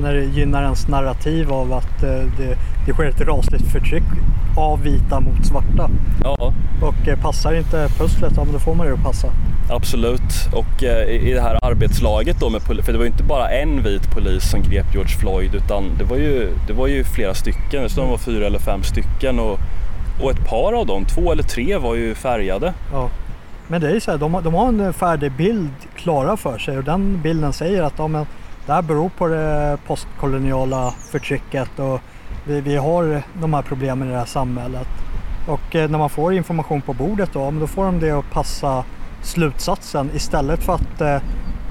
När 0.00 0.14
det 0.14 0.24
gynnar 0.24 0.62
ens 0.62 0.88
narrativ 0.88 1.52
av 1.52 1.72
att 1.72 2.02
eh, 2.02 2.10
det, 2.10 2.56
det 2.86 2.92
sker 2.92 3.04
ett 3.04 3.20
rasligt 3.20 3.72
förtryck 3.72 4.04
av 4.56 4.82
vita 4.82 5.20
mot 5.20 5.46
svarta. 5.46 5.90
Ja, 6.24 6.52
Och 6.82 7.08
eh, 7.08 7.18
passar 7.20 7.54
inte 7.54 7.88
pusslet, 7.98 8.32
ja 8.36 8.44
men 8.44 8.52
då 8.52 8.58
får 8.58 8.74
man 8.74 8.92
att 8.92 9.02
passa. 9.02 9.28
absolut. 9.70 10.48
Och 10.52 10.84
eh, 10.84 11.08
i 11.08 11.32
det 11.34 11.40
här 11.40 11.58
arbetslaget 11.62 12.40
då 12.40 12.50
med 12.50 12.60
poli- 12.60 12.82
för 12.82 12.92
det 12.92 12.98
var 12.98 13.04
ju 13.04 13.10
inte 13.10 13.24
bara 13.24 13.48
en 13.50 13.82
vit 13.82 14.10
polis 14.14 14.50
som 14.50 14.62
grep 14.62 14.94
George 14.94 15.16
Floyd 15.18 15.54
utan 15.54 15.84
det 15.98 16.04
var 16.04 16.16
ju, 16.16 16.48
det 16.66 16.72
var 16.72 16.86
ju 16.86 17.04
flera 17.04 17.34
stycken. 17.34 17.82
Det 17.94 18.00
var 18.00 18.18
fyra 18.18 18.46
eller 18.46 18.58
fem 18.58 18.82
stycken 18.82 19.38
och, 19.38 19.58
och 20.22 20.30
ett 20.30 20.48
par 20.48 20.72
av 20.72 20.86
dem, 20.86 21.04
två 21.04 21.32
eller 21.32 21.42
tre 21.42 21.76
var 21.76 21.94
ju 21.94 22.14
färgade. 22.14 22.72
Ja. 22.92 23.10
Men 23.68 23.80
det 23.80 23.88
är 23.88 23.94
ju 23.94 24.00
så 24.00 24.10
här, 24.10 24.18
de, 24.18 24.34
har- 24.34 24.42
de 24.42 24.54
har 24.54 24.68
en 24.68 24.92
färdig 24.92 25.32
bild 25.32 25.70
klara 25.96 26.36
för 26.36 26.58
sig 26.58 26.78
och 26.78 26.84
den 26.84 27.20
bilden 27.22 27.52
säger 27.52 27.82
att 27.82 27.94
ja, 27.98 28.08
men, 28.08 28.26
det 28.66 28.72
här 28.72 28.82
beror 28.82 29.08
på 29.08 29.26
det 29.28 29.76
postkoloniala 29.86 30.94
förtrycket 31.10 31.78
och 31.78 32.00
vi, 32.44 32.60
vi 32.60 32.76
har 32.76 33.22
de 33.40 33.54
här 33.54 33.62
problemen 33.62 34.08
i 34.08 34.10
det 34.10 34.18
här 34.18 34.24
samhället. 34.24 34.88
Och 35.48 35.76
eh, 35.76 35.90
när 35.90 35.98
man 35.98 36.10
får 36.10 36.34
information 36.34 36.82
på 36.82 36.92
bordet 36.92 37.30
då, 37.32 37.50
då 37.50 37.66
får 37.66 37.84
de 37.84 38.00
det 38.00 38.10
att 38.10 38.30
passa 38.30 38.84
slutsatsen 39.22 40.10
istället 40.14 40.62
för 40.62 40.74
att 40.74 41.00
eh, 41.00 41.16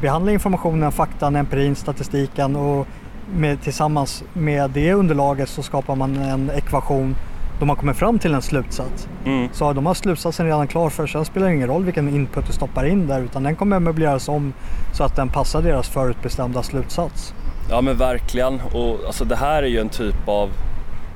behandla 0.01 0.31
informationen, 0.31 0.91
faktan, 0.91 1.35
empirin, 1.35 1.75
statistiken 1.75 2.55
och 2.55 2.87
med, 3.35 3.61
tillsammans 3.61 4.23
med 4.33 4.69
det 4.69 4.93
underlaget 4.93 5.49
så 5.49 5.63
skapar 5.63 5.95
man 5.95 6.15
en 6.15 6.51
ekvation 6.55 7.15
då 7.59 7.65
man 7.65 7.75
kommer 7.75 7.93
fram 7.93 8.19
till 8.19 8.33
en 8.33 8.41
slutsats. 8.41 9.07
Mm. 9.25 9.49
Så 9.51 9.73
de 9.73 9.85
har 9.85 9.93
slutsatsen 9.93 10.45
redan 10.45 10.67
klar 10.67 10.89
för 10.89 11.07
sen 11.07 11.25
spelar 11.25 11.47
det 11.47 11.53
ingen 11.53 11.67
roll 11.67 11.85
vilken 11.85 12.09
input 12.09 12.47
du 12.47 12.53
stoppar 12.53 12.85
in 12.85 13.07
där 13.07 13.21
utan 13.21 13.43
den 13.43 13.55
kommer 13.55 13.79
möbleras 13.79 14.29
om 14.29 14.53
så 14.93 15.03
att 15.03 15.15
den 15.15 15.29
passar 15.29 15.61
deras 15.61 15.89
förutbestämda 15.89 16.63
slutsats. 16.63 17.33
Ja 17.69 17.81
men 17.81 17.97
verkligen. 17.97 18.61
Och 18.61 19.05
alltså 19.05 19.25
det 19.25 19.35
här 19.35 19.63
är 19.63 19.67
ju 19.67 19.79
en 19.79 19.89
typ 19.89 20.27
av 20.27 20.49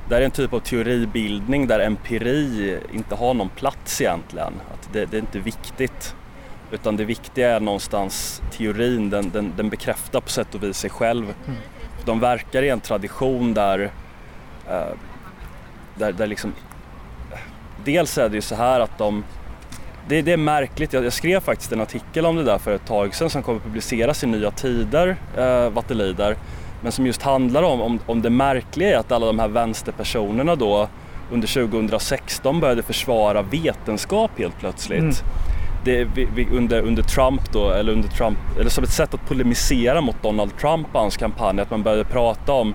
det 0.08 0.14
här 0.14 0.20
är 0.20 0.24
en 0.24 0.30
typ 0.30 0.52
av 0.52 0.60
teoribildning 0.60 1.66
där 1.66 1.80
empiri 1.80 2.78
inte 2.92 3.14
har 3.14 3.34
någon 3.34 3.48
plats 3.48 4.00
egentligen. 4.00 4.52
Att 4.72 4.92
det, 4.92 5.04
det 5.04 5.16
är 5.16 5.20
inte 5.20 5.38
viktigt. 5.38 6.14
Utan 6.70 6.96
det 6.96 7.04
viktiga 7.04 7.56
är 7.56 7.60
någonstans 7.60 8.42
teorin, 8.50 9.10
den, 9.10 9.30
den, 9.30 9.52
den 9.56 9.70
bekräftar 9.70 10.20
på 10.20 10.28
sätt 10.28 10.54
och 10.54 10.62
vis 10.62 10.78
sig 10.78 10.90
själv. 10.90 11.24
Mm. 11.24 11.58
De 12.04 12.20
verkar 12.20 12.62
i 12.62 12.68
en 12.68 12.80
tradition 12.80 13.54
där, 13.54 13.90
eh, 14.68 14.94
där, 15.94 16.12
där 16.12 16.26
liksom 16.26 16.52
Dels 17.84 18.18
är 18.18 18.28
det 18.28 18.34
ju 18.34 18.40
så 18.40 18.54
här 18.54 18.80
att 18.80 18.98
de 18.98 19.24
det, 20.08 20.22
det 20.22 20.32
är 20.32 20.36
märkligt, 20.36 20.92
jag, 20.92 21.04
jag 21.04 21.12
skrev 21.12 21.40
faktiskt 21.40 21.72
en 21.72 21.80
artikel 21.80 22.26
om 22.26 22.36
det 22.36 22.44
där 22.44 22.58
för 22.58 22.74
ett 22.74 22.86
tag 22.86 23.14
sedan 23.14 23.30
som 23.30 23.42
kommer 23.42 23.60
publiceras 23.60 24.24
i 24.24 24.26
Nya 24.26 24.50
Tider, 24.50 25.16
eh, 25.36 25.70
vad 25.70 25.84
det 25.88 25.94
lider. 25.94 26.36
Men 26.82 26.92
som 26.92 27.06
just 27.06 27.22
handlar 27.22 27.62
om, 27.62 27.80
om, 27.80 28.00
om 28.06 28.22
det 28.22 28.30
märkliga 28.30 28.90
i 28.90 28.94
att 28.94 29.12
alla 29.12 29.26
de 29.26 29.38
här 29.38 29.48
vänsterpersonerna 29.48 30.56
då 30.56 30.88
under 31.32 31.48
2016 31.48 32.60
började 32.60 32.82
försvara 32.82 33.42
vetenskap 33.42 34.30
helt 34.38 34.58
plötsligt. 34.58 35.00
Mm. 35.00 35.14
Det, 35.84 36.04
vi, 36.04 36.28
vi, 36.34 36.46
under, 36.56 36.80
under 36.82 37.02
Trump 37.02 37.52
då, 37.52 37.70
eller 37.70 37.92
under 37.92 38.08
Trump, 38.08 38.38
eller 38.60 38.70
som 38.70 38.84
ett 38.84 38.90
sätt 38.90 39.14
att 39.14 39.28
polemisera 39.28 40.00
mot 40.00 40.22
Donald 40.22 40.58
Trump 40.58 40.86
och 40.92 41.00
hans 41.00 41.16
kampanj, 41.16 41.60
att 41.60 41.70
man 41.70 41.82
började 41.82 42.04
prata 42.04 42.52
om 42.52 42.74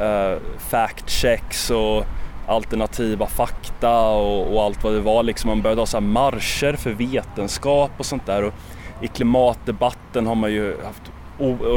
eh, 0.00 0.38
fact 0.58 1.10
checks 1.10 1.70
och 1.70 2.04
alternativa 2.48 3.26
fakta 3.26 4.08
och, 4.08 4.54
och 4.54 4.62
allt 4.62 4.84
vad 4.84 4.92
det 4.92 5.00
var. 5.00 5.22
Liksom 5.22 5.48
man 5.48 5.62
började 5.62 5.80
ha 5.80 5.86
så 5.86 5.96
här 5.96 6.06
marscher 6.06 6.76
för 6.76 6.90
vetenskap 6.90 7.90
och 7.96 8.06
sånt 8.06 8.26
där. 8.26 8.44
Och 8.44 8.54
I 9.02 9.08
klimatdebatten 9.08 10.26
har 10.26 10.34
man 10.34 10.52
ju 10.52 10.76
haft 10.84 11.02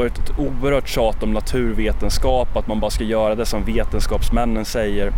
ett 0.06 0.38
oerhört 0.38 0.88
tjat 0.88 1.22
om 1.22 1.32
naturvetenskap, 1.32 2.56
att 2.56 2.66
man 2.66 2.80
bara 2.80 2.90
ska 2.90 3.04
göra 3.04 3.34
det 3.34 3.46
som 3.46 3.64
vetenskapsmännen 3.64 4.64
säger 4.64 5.12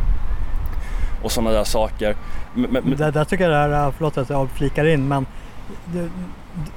och 1.23 1.33
sådana 1.33 1.51
där 1.51 1.65
saker. 1.65 2.17
Men, 2.55 2.71
men, 2.71 2.97
Där, 2.97 3.13
där 3.13 3.25
tycker 3.25 3.51
jag 3.51 3.71
det 3.71 3.77
här, 3.77 3.91
förlåt 3.91 4.19
att 4.19 4.31
jag 4.31 4.51
flikar 4.51 4.85
in 4.85 5.09
men 5.09 5.27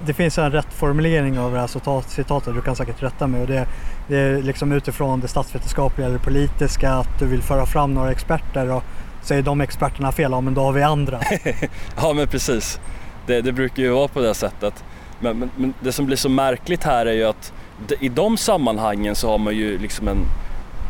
det, 0.06 0.14
finns 0.14 0.38
en 0.38 0.52
rätt 0.52 0.74
formulering 0.74 1.40
av 1.40 1.52
det 1.52 1.60
här 1.60 1.68
citat, 1.68 2.10
citatet, 2.10 2.56
du 2.56 2.62
kan 2.62 2.76
säkert 2.76 3.04
rätta 3.04 3.28
mig 3.28 3.42
och 3.42 3.48
det, 3.48 3.68
det 4.08 4.18
är 4.18 4.42
liksom 4.42 4.72
utifrån 4.72 5.20
det 5.20 5.28
statsvetenskapliga 5.28 6.08
eller 6.08 6.18
politiska 6.18 6.92
att 6.92 7.20
du 7.20 7.26
vill 7.26 7.42
föra 7.42 7.66
fram 7.66 7.94
några 7.94 8.12
experter 8.12 8.72
och 8.72 8.84
säger 9.22 9.42
de 9.42 9.62
experterna 9.62 10.12
fel, 10.12 10.32
ja 10.32 10.42
men 10.42 10.54
då 10.54 10.62
har 10.62 10.72
vi 10.72 10.84
andra. 10.84 11.20
ja 12.02 12.14
men 12.14 12.28
precis. 12.28 12.80
Det, 13.26 13.42
det, 13.42 13.52
brukar 13.52 13.84
ju 13.84 13.90
vara 13.90 14.08
på 14.08 14.20
det 14.20 14.34
sättet. 14.34 14.84
Men, 15.20 15.40
men, 15.40 15.50
men, 15.56 15.74
det 15.80 15.92
som 15.92 16.06
blir 16.06 16.18
så 16.18 16.30
märkligt 16.30 16.84
här 16.84 17.06
är 17.06 17.14
ju 17.14 17.24
att 17.24 17.54
i 18.00 18.10
de 18.10 18.38
sammanhangen 18.38 19.16
så 19.16 19.32
har 19.32 19.38
man 19.38 19.56
ju 19.56 19.78
liksom 19.78 20.08
en, 20.08 20.26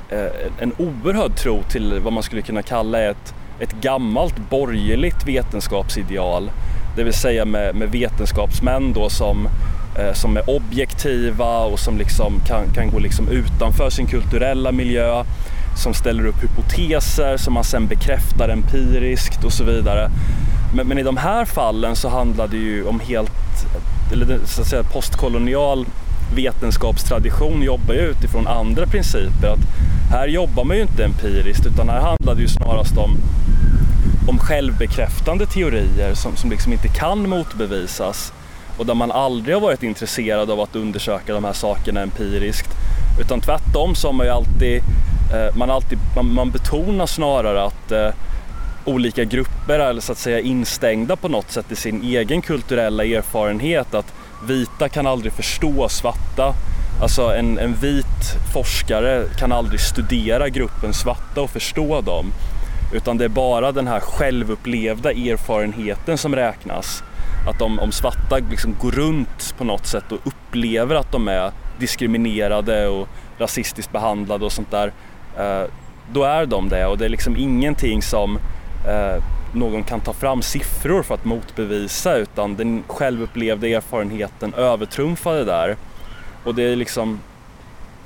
eh, 0.09 0.31
en 0.59 0.73
oerhörd 0.77 1.35
tro 1.35 1.63
till 1.63 1.99
vad 2.03 2.13
man 2.13 2.23
skulle 2.23 2.41
kunna 2.41 2.61
kalla 2.61 3.01
ett, 3.01 3.33
ett 3.59 3.81
gammalt 3.81 4.49
borgerligt 4.49 5.27
vetenskapsideal. 5.27 6.51
Det 6.95 7.03
vill 7.03 7.13
säga 7.13 7.45
med, 7.45 7.75
med 7.75 7.91
vetenskapsmän 7.91 8.93
då 8.93 9.09
som, 9.09 9.49
eh, 9.99 10.13
som 10.13 10.37
är 10.37 10.49
objektiva 10.49 11.59
och 11.59 11.79
som 11.79 11.97
liksom 11.97 12.39
kan, 12.47 12.67
kan 12.73 12.89
gå 12.89 12.99
liksom 12.99 13.27
utanför 13.29 13.89
sin 13.89 14.07
kulturella 14.07 14.71
miljö 14.71 15.23
som 15.83 15.93
ställer 15.93 16.25
upp 16.25 16.43
hypoteser 16.43 17.37
som 17.37 17.53
man 17.53 17.63
sen 17.63 17.87
bekräftar 17.87 18.49
empiriskt 18.49 19.43
och 19.43 19.53
så 19.53 19.63
vidare. 19.63 20.09
Men, 20.75 20.87
men 20.87 20.97
i 20.97 21.03
de 21.03 21.17
här 21.17 21.45
fallen 21.45 21.95
så 21.95 22.09
handlar 22.09 22.47
det 22.47 22.57
ju 22.57 22.83
om 22.83 22.99
helt, 22.99 23.65
eller 24.13 24.39
så 24.45 24.61
att 24.61 24.67
säga 24.67 24.83
postkolonial 24.83 25.85
vetenskapstradition 26.35 27.63
jobbar 27.63 27.93
ju 27.93 27.99
utifrån 27.99 28.47
andra 28.47 28.85
principer. 28.85 29.47
Att 29.47 29.59
här 30.11 30.27
jobbar 30.27 30.63
man 30.63 30.77
ju 30.77 30.81
inte 30.81 31.03
empiriskt 31.03 31.65
utan 31.65 31.89
här 31.89 32.01
handlar 32.01 32.35
det 32.35 32.41
ju 32.41 32.47
snarast 32.47 32.97
om, 32.97 33.17
om 34.27 34.39
självbekräftande 34.39 35.45
teorier 35.45 36.13
som, 36.13 36.35
som 36.35 36.49
liksom 36.49 36.73
inte 36.73 36.87
kan 36.87 37.29
motbevisas 37.29 38.33
och 38.77 38.85
där 38.85 38.93
man 38.93 39.11
aldrig 39.11 39.55
har 39.55 39.61
varit 39.61 39.83
intresserad 39.83 40.51
av 40.51 40.61
att 40.61 40.75
undersöka 40.75 41.33
de 41.33 41.43
här 41.43 41.53
sakerna 41.53 42.01
empiriskt. 42.01 42.69
Utan 43.21 43.41
tvärtom 43.41 43.95
så 43.95 44.07
har 44.07 44.13
man 44.13 44.25
ju 44.25 44.31
alltid, 44.31 44.77
eh, 45.33 45.55
man, 45.55 45.69
alltid 45.69 45.99
man, 46.15 46.33
man 46.33 46.51
betonar 46.51 47.05
snarare 47.05 47.63
att 47.63 47.91
eh, 47.91 48.09
olika 48.85 49.23
grupper 49.23 49.79
är 49.79 49.99
så 49.99 50.11
att 50.11 50.17
säga 50.17 50.39
instängda 50.39 51.15
på 51.15 51.27
något 51.27 51.51
sätt 51.51 51.71
i 51.71 51.75
sin 51.75 52.03
egen 52.03 52.41
kulturella 52.41 53.03
erfarenhet. 53.03 53.93
Att 53.93 54.13
vita 54.47 54.89
kan 54.89 55.07
aldrig 55.07 55.33
förstå 55.33 55.89
svarta. 55.89 56.53
Alltså 57.01 57.35
en, 57.35 57.57
en 57.57 57.73
vit 57.73 58.35
forskare 58.53 59.23
kan 59.39 59.51
aldrig 59.51 59.79
studera 59.79 60.49
gruppen 60.49 60.93
svarta 60.93 61.41
och 61.41 61.49
förstå 61.49 62.01
dem. 62.01 62.31
Utan 62.91 63.17
det 63.17 63.25
är 63.25 63.29
bara 63.29 63.71
den 63.71 63.87
här 63.87 63.99
självupplevda 63.99 65.11
erfarenheten 65.11 66.17
som 66.17 66.35
räknas. 66.35 67.03
Att 67.47 67.61
om, 67.61 67.79
om 67.79 67.91
svarta 67.91 68.37
liksom 68.51 68.75
går 68.81 68.91
runt 68.91 69.55
på 69.57 69.63
något 69.63 69.85
sätt 69.85 70.11
och 70.11 70.19
upplever 70.23 70.95
att 70.95 71.11
de 71.11 71.27
är 71.27 71.51
diskriminerade 71.79 72.87
och 72.87 73.07
rasistiskt 73.37 73.91
behandlade 73.91 74.45
och 74.45 74.51
sånt 74.51 74.71
där. 74.71 74.91
Eh, 75.37 75.69
då 76.11 76.23
är 76.23 76.45
de 76.45 76.69
det 76.69 76.85
och 76.85 76.97
det 76.97 77.05
är 77.05 77.09
liksom 77.09 77.37
ingenting 77.37 78.01
som 78.01 78.39
eh, 78.87 79.23
någon 79.53 79.83
kan 79.83 79.99
ta 79.99 80.13
fram 80.13 80.41
siffror 80.41 81.03
för 81.03 81.15
att 81.15 81.25
motbevisa 81.25 82.15
utan 82.15 82.55
den 82.55 82.83
självupplevda 82.87 83.67
erfarenheten 83.67 84.53
övertrumfar 84.53 85.33
det 85.33 85.45
där. 85.45 85.75
Och 86.43 86.55
det 86.55 86.63
är 86.63 86.75
liksom 86.75 87.19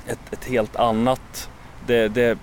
ett, 0.08 0.34
ett 0.34 0.46
helt 0.46 0.76
annat, 0.76 1.50
det, 1.88 2.08
det 2.08 2.38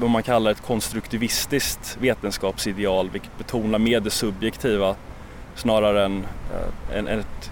vad 0.00 0.10
man 0.10 0.22
kallar 0.22 0.50
ett 0.50 0.62
konstruktivistiskt 0.62 1.98
vetenskapsideal 2.00 3.10
vilket 3.10 3.38
betonar 3.38 3.78
mer 3.78 4.00
det 4.00 4.10
subjektiva 4.10 4.96
snarare 5.54 6.04
än, 6.04 6.26
äh, 6.90 6.98
än, 6.98 7.08
ett 7.08 7.50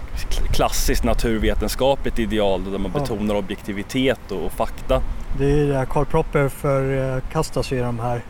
klassiskt 0.53 1.05
naturvetenskapligt 1.05 2.19
ideal 2.19 2.65
där 2.65 2.79
man 2.79 2.91
ja. 2.95 3.01
betonar 3.01 3.35
objektivitet 3.35 4.33
och, 4.33 4.47
och, 4.47 4.53
fakta. 4.53 5.03
Det 5.39 5.51
är 5.51 5.67
det 5.67 5.87
Karl 5.91 6.05
Propper 6.05 6.49
förkastas 6.49 7.73
ju 7.73 7.77
i 7.77 7.81
de 7.81 8.01
här 8.01 8.23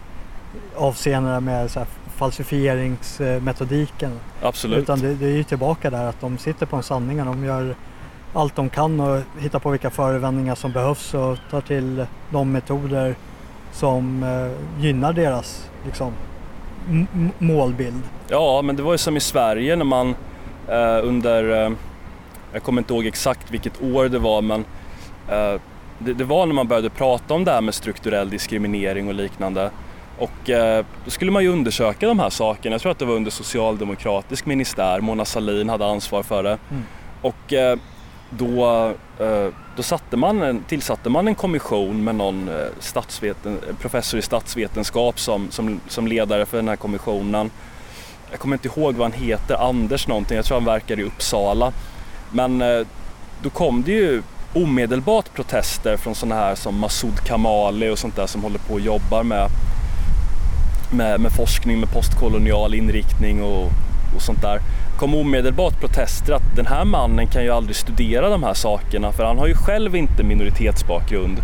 avseendena 0.77 1.40
med 1.40 1.70
så 1.70 1.79
här 1.79 1.88
falsifieringsmetodiken. 2.16 4.20
Absolut. 4.42 4.79
Utan 4.79 5.01
det, 5.01 5.14
det, 5.14 5.27
är 5.27 5.37
ju 5.37 5.44
tillbaka 5.44 5.90
där 5.90 6.05
att 6.05 6.20
de 6.20 6.38
sitter 6.38 6.66
på 6.66 6.77
en 6.77 6.83
sanning 6.83 7.20
och 7.20 7.27
de 7.27 7.44
gör 7.44 7.75
allt 8.33 8.57
de 8.57 8.70
kan 8.70 9.01
och 9.01 9.20
hittar 9.38 9.59
på 9.59 9.70
vilka 9.70 9.90
förevändningar 9.90 10.55
som 10.55 10.72
behövs 10.72 11.14
och 11.14 11.38
tar 11.51 11.61
till 11.61 12.07
de 12.31 12.53
metoder 12.53 13.14
som 13.73 14.23
eh, 14.23 14.83
gynnar 14.85 15.13
deras 15.13 15.71
liksom, 15.85 16.13
målbild. 17.39 18.03
Ja, 18.29 18.63
men 18.63 18.77
det 18.77 18.83
var 18.83 18.93
ju 18.93 18.99
som 18.99 19.17
i 19.17 19.21
Sverige 19.21 19.77
när 19.77 19.85
man 19.85 20.15
eh, 20.69 21.01
under, 21.03 21.65
eh, 21.65 21.73
jag 22.53 22.63
kommer 22.63 22.81
inte 22.81 22.95
ihåg 22.95 23.07
exakt 23.07 23.51
vilket 23.51 23.83
år 23.83 24.09
det 24.09 24.19
var, 24.19 24.43
men 24.43 24.65
eh, 25.29 25.61
det, 25.99 26.13
det, 26.13 26.25
var 26.25 26.47
när 26.47 26.55
man 26.55 26.69
började 26.69 26.91
prata 26.91 27.35
om 27.35 27.45
det 27.45 27.51
här 27.51 27.61
med 27.61 27.75
strukturell 27.75 28.31
diskriminering 28.31 29.09
och 29.09 29.15
liknande. 29.15 29.71
Och 30.19 30.51
eh, 30.51 30.85
då 31.05 31.11
skulle 31.11 31.31
man 31.31 31.43
ju 31.43 31.49
undersöka 31.49 32.07
de 32.09 32.19
här 32.19 32.31
sakerna. 32.31 32.75
Jag 32.75 32.81
tror 32.81 32.93
att 32.93 32.99
det 32.99 33.05
var 33.05 33.15
under 33.15 33.31
socialdemokratisk 33.31 34.47
ministär. 34.47 35.01
Mona 35.01 35.25
Salin 35.25 35.69
hade 35.69 35.87
ansvar 35.87 36.23
för 36.23 36.43
det. 36.43 36.59
Mm. 36.71 36.83
Och 37.23 37.53
eh, 37.53 37.79
då, 38.38 38.87
eh, 39.18 39.49
då 39.77 39.83
satte 39.83 40.16
man 40.16 40.42
en, 40.42 40.62
tillsatte 40.62 41.11
man 41.11 41.29
en 41.29 41.35
kommission 41.35 42.05
med 42.05 42.14
någon 42.14 42.49
eh, 42.49 42.55
statsveten, 42.81 43.59
eh, 43.68 43.77
professor 43.77 44.18
i 44.18 44.23
statsvetenskap 44.23 45.21
som, 45.21 45.51
som, 45.51 45.81
som 45.88 46.07
ledare 46.07 46.47
för 46.47 46.57
den 46.57 46.68
här 46.68 46.77
kommissionen. 46.77 47.51
Jag 48.31 48.40
kommer 48.40 48.57
inte 48.57 48.68
ihåg 48.68 48.95
vad 48.95 49.12
han 49.12 49.21
heter, 49.21 49.68
Anders 49.68 50.09
någonting. 50.09 50.37
Jag 50.37 50.45
tror 50.45 50.57
han 50.57 50.64
verkar 50.64 51.01
i 51.01 51.03
Uppsala. 51.03 51.73
Men 52.31 52.59
då 53.42 53.51
kom 53.51 53.83
det 53.83 53.92
ju 53.92 54.23
omedelbart 54.55 55.35
protester 55.35 55.97
från 55.97 56.14
sådana 56.14 56.35
här 56.35 56.55
som 56.55 56.79
Masoud 56.79 57.21
Kamali 57.21 57.90
och 57.90 57.99
sånt 57.99 58.16
där 58.16 58.27
som 58.27 58.42
håller 58.42 58.59
på 58.59 58.75
och 58.75 58.81
jobbar 58.81 59.23
med 59.23 59.49
med, 60.92 61.21
med 61.21 61.33
forskning 61.33 61.81
med 61.81 61.92
postkolonial 61.92 62.75
inriktning 62.75 63.42
och, 63.42 63.71
och 64.16 64.23
sånt 64.23 64.42
där 64.42 64.61
kom 65.03 65.15
omedelbart 65.15 65.81
protester 65.81 66.33
att 66.33 66.57
den 66.57 66.67
här 66.67 66.85
mannen 66.85 67.27
kan 67.27 67.45
ju 67.45 67.51
aldrig 67.51 67.77
studera 67.77 68.29
de 68.29 68.43
här 68.43 68.55
sakerna 68.55 69.12
för 69.12 69.25
han 69.25 69.38
har 69.38 69.47
ju 69.47 69.55
själv 69.55 69.97
inte 69.97 70.23
minoritetsbakgrund. 70.23 71.38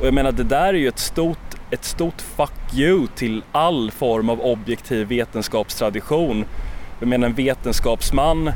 Och 0.00 0.06
jag 0.06 0.14
menar 0.14 0.32
det 0.32 0.44
där 0.44 0.68
är 0.68 0.72
ju 0.78 0.88
ett 0.88 0.98
stort, 0.98 1.54
ett 1.70 1.84
stort 1.84 2.20
fuck 2.36 2.74
you 2.74 3.06
till 3.16 3.42
all 3.52 3.90
form 3.90 4.30
av 4.30 4.40
objektiv 4.40 5.08
vetenskapstradition. 5.08 6.44
Jag 7.00 7.08
menar 7.08 7.26
en 7.26 7.34
vetenskapsman, 7.34 8.50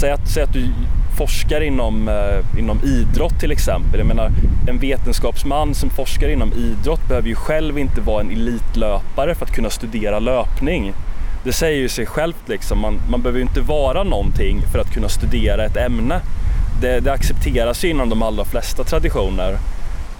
säg 0.00 0.10
att, 0.10 0.28
säg 0.28 0.42
att 0.42 0.52
du 0.52 0.72
forskar 1.18 1.60
inom, 1.60 2.08
eh, 2.08 2.58
inom 2.58 2.80
idrott 2.84 3.40
till 3.40 3.52
exempel. 3.52 3.98
Jag 3.98 4.06
menar, 4.06 4.30
en 4.68 4.78
vetenskapsman 4.78 5.74
som 5.74 5.90
forskar 5.90 6.28
inom 6.28 6.52
idrott 6.52 7.08
behöver 7.08 7.28
ju 7.28 7.34
själv 7.34 7.78
inte 7.78 8.00
vara 8.00 8.20
en 8.20 8.30
elitlöpare 8.30 9.34
för 9.34 9.44
att 9.44 9.52
kunna 9.52 9.70
studera 9.70 10.18
löpning. 10.18 10.92
Det 11.46 11.52
säger 11.52 11.78
ju 11.78 11.88
sig 11.88 12.06
självt 12.06 12.48
liksom. 12.48 12.78
Man, 12.78 13.00
man 13.10 13.22
behöver 13.22 13.38
ju 13.38 13.44
inte 13.44 13.60
vara 13.60 14.02
någonting 14.02 14.62
för 14.72 14.78
att 14.78 14.94
kunna 14.94 15.08
studera 15.08 15.64
ett 15.64 15.76
ämne. 15.76 16.20
Det, 16.80 17.00
det 17.00 17.12
accepteras 17.12 17.84
ju 17.84 17.88
inom 17.88 18.08
de 18.08 18.22
allra 18.22 18.44
flesta 18.44 18.84
traditioner. 18.84 19.58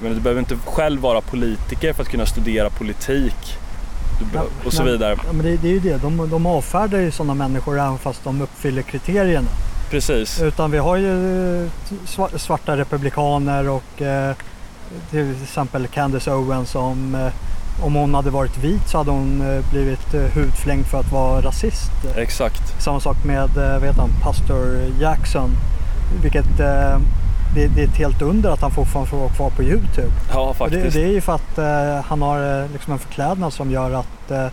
Men 0.00 0.14
du 0.14 0.20
behöver 0.20 0.40
inte 0.40 0.56
själv 0.64 1.00
vara 1.00 1.20
politiker 1.20 1.92
för 1.92 2.02
att 2.02 2.08
kunna 2.08 2.26
studera 2.26 2.70
politik. 2.70 3.58
och 4.64 4.72
så 4.72 4.82
vidare. 4.82 5.16
Ja, 5.26 5.32
men 5.32 5.46
det, 5.46 5.56
det, 5.56 5.68
är 5.68 5.72
ju 5.72 5.80
det, 5.80 5.96
de, 5.96 6.30
de 6.30 6.46
avfärdar 6.46 6.98
ju 6.98 7.10
sådana 7.10 7.34
människor 7.34 7.78
även 7.78 7.98
fast 7.98 8.24
de 8.24 8.42
uppfyller 8.42 8.82
kriterierna. 8.82 9.48
Precis. 9.90 10.42
Utan 10.42 10.70
vi 10.70 10.78
har 10.78 10.96
ju 10.96 11.64
eh, 11.64 11.70
svarta 12.36 12.76
republikaner 12.76 13.68
och 13.68 14.02
eh, 14.02 14.34
till 15.10 15.34
exempel 15.42 15.86
Candace 15.86 16.32
Owens 16.32 16.70
som 16.70 17.14
eh, 17.14 17.32
om 17.82 17.94
hon 17.94 18.14
hade 18.14 18.30
varit 18.30 18.58
vit 18.58 18.88
så 18.88 18.98
hade 18.98 19.10
hon 19.10 19.62
blivit 19.70 20.14
hudflängd 20.34 20.86
för 20.86 21.00
att 21.00 21.12
vara 21.12 21.40
rasist. 21.40 21.90
Exakt. 22.16 22.82
Samma 22.82 23.00
sak 23.00 23.24
med 23.24 23.48
vet 23.80 23.96
han, 23.96 24.10
pastor 24.22 24.78
Jackson. 25.00 25.50
Vilket 26.22 26.58
det, 26.58 27.68
det, 27.74 27.82
är 27.82 27.84
ett 27.84 27.96
helt 27.96 28.22
under 28.22 28.50
att 28.50 28.60
han 28.60 28.70
fortfarande 28.70 29.10
får 29.10 29.18
vara 29.18 29.28
kvar 29.28 29.50
på 29.50 29.62
Youtube. 29.62 30.12
Ja, 30.32 30.54
faktiskt. 30.54 30.94
Det, 30.94 31.00
det, 31.00 31.06
är 31.06 31.12
ju 31.12 31.20
för 31.20 31.34
att 31.34 31.58
han 32.04 32.22
har 32.22 32.68
liksom 32.72 32.92
en 32.92 32.98
förklädnad 32.98 33.52
som 33.52 33.70
gör 33.70 33.92
att 33.92 34.52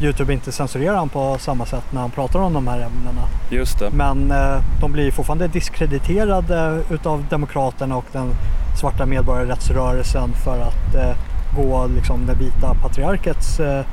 Youtube 0.00 0.32
inte 0.32 0.52
censurerar 0.52 0.94
honom 0.94 1.08
på 1.08 1.36
samma 1.38 1.66
sätt 1.66 1.84
när 1.90 2.00
han 2.00 2.10
pratar 2.10 2.40
om 2.40 2.52
de 2.52 2.66
här 2.66 2.80
ämnena. 2.80 3.28
Just 3.50 3.78
det. 3.78 3.90
Men 3.90 4.30
eh, 4.30 4.62
de 4.80 4.92
blir 4.92 5.10
fortfarande 5.10 5.48
diskrediterade 5.48 6.82
utav 6.90 7.24
Demokraterna 7.30 7.96
och 7.96 8.04
den 8.12 8.30
svarta 8.80 9.06
medborgarrättsrörelsen 9.06 10.32
för 10.44 10.60
att 10.60 10.94
eh, 10.94 11.16
gå 11.56 11.86
liksom, 11.86 12.26
det 12.26 12.34
vita 12.34 12.74
patriarkets 12.82 13.60
eh, 13.60 13.84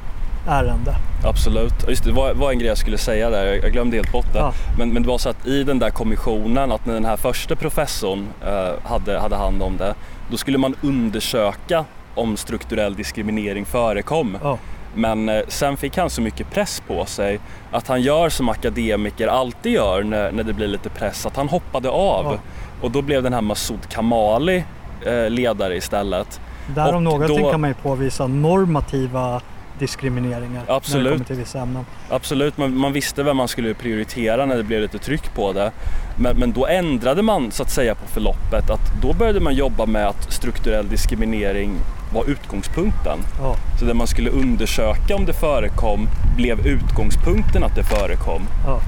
ärende. 0.47 0.95
Absolut. 1.23 1.73
Just 1.89 2.03
det, 2.03 2.11
var, 2.11 2.33
var 2.33 2.51
en 2.51 2.59
grej 2.59 2.67
jag 2.67 2.77
skulle 2.77 2.97
säga 2.97 3.29
där, 3.29 3.45
jag 3.63 3.71
glömde 3.71 3.95
helt 3.95 4.11
bort 4.11 4.33
det. 4.33 4.39
Ja. 4.39 4.53
Men, 4.77 4.93
men 4.93 5.03
det 5.03 5.09
var 5.09 5.17
så 5.17 5.29
att 5.29 5.47
i 5.47 5.63
den 5.63 5.79
där 5.79 5.89
kommissionen, 5.89 6.71
att 6.71 6.85
när 6.85 6.93
den 6.93 7.05
här 7.05 7.17
första 7.17 7.55
professorn 7.55 8.27
eh, 8.45 8.89
hade, 8.89 9.19
hade 9.19 9.35
hand 9.35 9.63
om 9.63 9.77
det, 9.77 9.93
då 10.31 10.37
skulle 10.37 10.57
man 10.57 10.75
undersöka 10.81 11.85
om 12.15 12.37
strukturell 12.37 12.95
diskriminering 12.95 13.65
förekom. 13.65 14.37
Ja. 14.43 14.57
Men 14.95 15.29
eh, 15.29 15.41
sen 15.47 15.77
fick 15.77 15.97
han 15.97 16.09
så 16.09 16.21
mycket 16.21 16.51
press 16.51 16.83
på 16.87 17.05
sig 17.05 17.39
att 17.71 17.87
han 17.87 18.01
gör 18.01 18.29
som 18.29 18.49
akademiker 18.49 19.27
alltid 19.27 19.71
gör 19.71 20.03
när, 20.03 20.31
när 20.31 20.43
det 20.43 20.53
blir 20.53 20.67
lite 20.67 20.89
press, 20.89 21.25
att 21.25 21.35
han 21.35 21.49
hoppade 21.49 21.89
av. 21.89 22.25
Ja. 22.25 22.39
Och 22.81 22.91
då 22.91 23.01
blev 23.01 23.23
den 23.23 23.33
här 23.33 23.41
Masoud 23.41 23.89
Kamali 23.89 24.63
eh, 25.05 25.29
ledare 25.29 25.75
istället. 25.75 26.41
Där 26.67 26.93
om 26.95 27.03
någonting 27.03 27.41
då... 27.43 27.51
kan 27.51 27.61
man 27.61 27.69
ju 27.69 27.73
påvisa 27.73 28.27
normativa 28.27 29.41
diskrimineringar 29.79 30.63
när 30.67 30.75
Absolut. 30.75 31.05
det 31.05 31.11
kommer 31.11 31.25
till 31.25 31.35
vissa 31.35 31.59
ämnen. 31.59 31.85
Absolut, 32.09 32.57
man, 32.57 32.77
man 32.77 32.93
visste 32.93 33.23
vem 33.23 33.37
man 33.37 33.47
skulle 33.47 33.73
prioritera 33.73 34.45
när 34.45 34.57
det 34.57 34.63
blev 34.63 34.81
lite 34.81 34.97
tryck 34.97 35.35
på 35.35 35.53
det. 35.53 35.71
Men, 36.15 36.37
men 36.37 36.51
då 36.51 36.67
ändrade 36.67 37.21
man 37.21 37.51
så 37.51 37.63
att 37.63 37.69
säga 37.69 37.95
på 37.95 38.07
förloppet 38.07 38.69
att 38.69 39.01
då 39.01 39.13
började 39.13 39.39
man 39.39 39.53
jobba 39.55 39.85
med 39.85 40.07
att 40.07 40.31
strukturell 40.33 40.89
diskriminering 40.89 41.71
var 42.13 42.25
utgångspunkten. 42.25 43.19
Ja, 43.41 43.55
Så 43.79 43.85
det 43.85 43.93
man 43.93 44.07
skulle 44.07 44.29
undersöka 44.29 45.15
om 45.15 45.25
det 45.25 45.33
förekom 45.33 46.07
blev 46.35 46.67
utgångspunkten 46.67 47.63
att 47.63 47.75
det 47.75 47.83
förekom. 47.83 48.41
ja. 48.65 48.79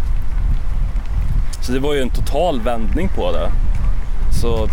Så 1.62 1.72
det 1.72 1.80
var 1.80 1.94
ju 1.94 2.02
en 2.02 2.10
total 2.10 2.62
vändning 2.62 3.10
på 3.16 3.32
det. 3.32 3.52
Så 4.42 4.68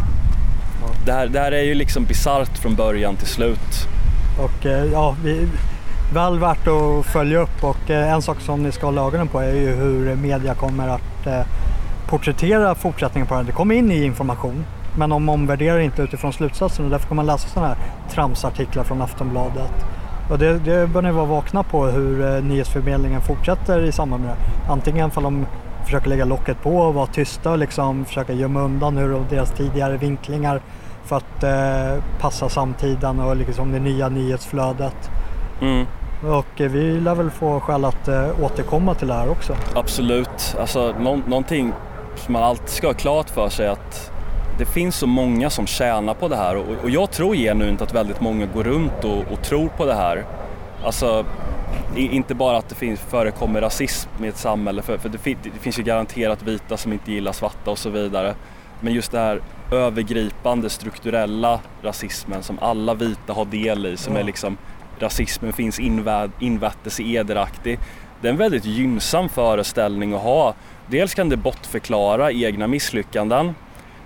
det 1.05 1.13
här, 1.13 1.27
det 1.27 1.41
här 1.41 1.53
är 1.53 1.63
ju 1.63 1.75
liksom 1.75 2.05
bisarrt 2.05 2.59
från 2.59 2.75
början 2.75 3.17
till 3.17 3.27
slut. 3.27 3.87
Och 4.39 4.67
eh, 4.67 4.85
ja, 4.85 5.17
vi, 5.25 5.49
väl 6.15 6.39
värt 6.39 6.69
att 6.69 7.07
följa 7.07 7.39
upp 7.39 7.65
och 7.65 7.91
eh, 7.91 8.13
en 8.13 8.23
sak 8.23 8.41
som 8.41 8.63
ni 8.63 8.73
ska 8.73 8.87
hålla 8.87 9.07
ögonen 9.07 9.29
på 9.29 9.41
är 9.41 9.55
ju 9.55 9.75
hur 9.75 10.15
media 10.17 10.55
kommer 10.55 10.89
att 10.89 11.27
eh, 11.27 11.43
porträttera 12.09 12.75
fortsättningen 12.75 13.27
på 13.27 13.35
det. 13.35 13.43
Det 13.43 13.53
kommer 13.53 13.75
in 13.75 13.91
i 13.91 14.05
information 14.05 14.65
men 14.97 15.11
de 15.11 15.29
omvärderar 15.29 15.79
inte 15.79 16.03
utifrån 16.03 16.33
slutsatsen 16.33 16.85
och 16.85 16.91
därför 16.91 17.09
kan 17.09 17.17
man 17.17 17.27
läsa 17.27 17.49
sådana 17.49 17.69
här 17.69 17.79
tramsartiklar 18.11 18.85
från 18.85 19.03
Aftonbladet. 19.03 19.87
Och 20.31 20.39
det, 20.39 20.59
det 20.59 20.87
bör 20.87 21.03
ni 21.03 21.11
vara 21.11 21.25
vakna 21.25 21.63
på 21.63 21.87
hur 21.87 22.41
nyhetsförmedlingen 22.41 23.21
fortsätter 23.21 23.85
i 23.85 23.93
samband 23.93 24.25
med 24.25 24.31
det. 24.31 24.73
Antingen 24.73 25.11
för 25.11 25.21
de 25.21 25.47
försöker 25.85 26.09
lägga 26.09 26.25
locket 26.25 26.63
på 26.63 26.77
och 26.77 26.95
vara 26.95 27.07
tysta 27.07 27.51
och 27.51 27.59
liksom 27.59 28.05
försöka 28.05 28.33
gömma 28.33 28.61
undan 28.61 28.99
ur 28.99 29.25
deras 29.31 29.53
tidigare 29.53 29.97
vinklingar 29.97 30.61
för 31.05 31.17
att 31.17 31.43
eh, 31.43 32.05
passa 32.21 32.49
samtiden 32.49 33.21
och 33.21 33.37
liksom 33.37 33.73
det 33.73 33.79
nya 33.81 34.09
nyhetsflödet. 34.09 35.11
Mm. 35.61 35.87
Och 36.23 36.61
eh, 36.61 36.71
vi 36.71 37.01
lär 37.01 37.15
väl 37.15 37.31
få 37.31 37.61
skäl 37.61 37.85
att 37.85 38.09
eh, 38.09 38.45
återkomma 38.45 38.95
till 38.95 39.09
det 39.09 39.15
här 39.15 39.31
också. 39.31 39.57
Absolut. 39.75 40.57
Alltså, 40.61 40.95
nå- 41.01 41.21
någonting 41.27 41.73
som 42.17 42.33
man 42.33 42.43
alltid 42.43 42.69
ska 42.69 42.87
ha 42.87 42.95
klart 42.95 43.31
för 43.31 43.49
sig 43.49 43.69
att 43.69 44.11
det 44.59 44.65
finns 44.67 44.97
så 44.97 45.07
många 45.07 45.51
som 45.51 45.67
tjänar 45.67 46.15
på 46.15 46.29
det 46.29 46.37
här 46.37 46.57
och, 46.57 46.65
och 46.83 46.91
jag 46.91 47.11
tror 47.11 47.35
genuint 47.35 47.83
att 47.83 47.95
väldigt 47.95 48.21
många 48.21 48.47
går 48.47 48.65
runt 48.65 49.05
och, 49.05 49.33
och 49.33 49.43
tror 49.43 49.69
på 49.69 49.87
det 49.87 49.95
här. 49.95 50.25
Alltså, 50.85 51.25
inte 51.97 52.35
bara 52.35 52.57
att 52.57 52.69
det 52.69 52.75
finns, 52.75 53.01
förekommer 53.01 53.61
rasism 53.61 54.25
i 54.25 54.29
ett 54.29 54.37
samhälle, 54.37 54.83
för, 54.83 54.99
för 54.99 55.09
det, 55.09 55.19
fin, 55.19 55.39
det 55.43 55.59
finns 55.61 55.79
ju 55.79 55.83
garanterat 55.83 56.43
vita 56.43 56.77
som 56.77 56.93
inte 56.93 57.13
gillar 57.13 57.33
svarta 57.33 57.71
och 57.71 57.79
så 57.79 57.91
vidare. 57.91 58.35
Men 58.81 58.93
just 58.93 59.13
det 59.13 59.19
här 59.19 59.41
övergripande 59.73 60.71
strukturella 60.71 61.61
rasismen 61.83 62.43
som 62.43 62.59
alla 62.59 62.95
vita 62.95 63.33
har 63.33 63.45
del 63.45 63.87
i, 63.87 63.97
som 63.97 64.15
Ja. 64.15 64.21
är 64.21 64.25
liksom 64.25 64.59
rasismen 64.99 65.53
finns 65.53 65.81
inväd, 65.81 66.31
invättes 66.41 67.01
i 67.01 67.17
ederaktig. 67.17 67.79
Det 68.21 68.29
är 68.29 68.33
en 68.33 68.39
väldigt 68.39 68.65
gynnsam 68.65 69.29
föreställning 69.29 70.13
att 70.13 70.21
ha. 70.21 70.55
Dels 70.87 71.15
kan 71.15 71.29
det 71.29 71.37
bortförklara 71.37 72.33
egna 72.33 72.67
misslyckanden 72.67 73.55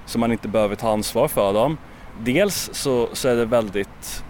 så 0.06 0.18
man 0.18 0.32
inte 0.32 0.48
behöver 0.48 0.76
ta 0.76 0.92
ansvar 0.92 1.28
för 1.28 1.52
dem. 1.52 1.78
Dels 2.20 2.70
så, 2.72 3.08
så 3.12 3.28
är 3.28 3.36
det 3.36 3.44
väldigt, 3.44 4.24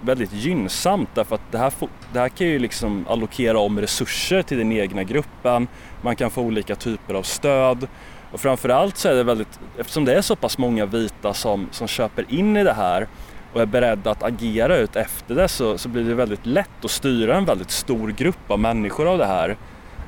väldigt 0.00 0.32
gynnsamt 0.32 1.08
därför 1.14 1.34
att 1.34 1.52
det 1.52 1.58
här, 1.58 1.72
det 2.12 2.18
här 2.18 2.28
kan 2.28 2.46
ju 2.46 2.58
liksom 2.58 3.06
allokera 3.08 3.58
om 3.58 3.80
resurser 3.80 4.42
till 4.42 4.58
den 4.58 4.72
egna 4.72 5.02
gruppen. 5.02 5.68
Man 6.02 6.16
kan 6.16 6.30
få 6.30 6.42
olika 6.42 6.74
typer 6.74 7.14
av 7.14 7.22
stöd 7.22 7.88
och 8.32 8.40
framförallt 8.40 8.96
så 8.96 9.08
är 9.08 9.14
det 9.14 9.24
väldigt, 9.24 9.60
eftersom 9.78 10.04
det 10.04 10.14
är 10.14 10.22
så 10.22 10.36
pass 10.36 10.58
många 10.58 10.86
vita 10.86 11.34
som, 11.34 11.68
som 11.70 11.86
köper 11.88 12.24
in 12.28 12.56
i 12.56 12.64
det 12.64 12.72
här 12.72 13.08
och 13.52 13.60
är 13.60 13.66
beredda 13.66 14.10
att 14.10 14.22
agera 14.22 14.76
ut 14.76 14.96
efter 14.96 15.34
det 15.34 15.48
så, 15.48 15.78
så 15.78 15.88
blir 15.88 16.04
det 16.04 16.14
väldigt 16.14 16.46
lätt 16.46 16.84
att 16.84 16.90
styra 16.90 17.36
en 17.36 17.44
väldigt 17.44 17.70
stor 17.70 18.08
grupp 18.08 18.50
av 18.50 18.58
människor 18.58 19.08
av 19.08 19.18
det 19.18 19.26
här. 19.26 19.56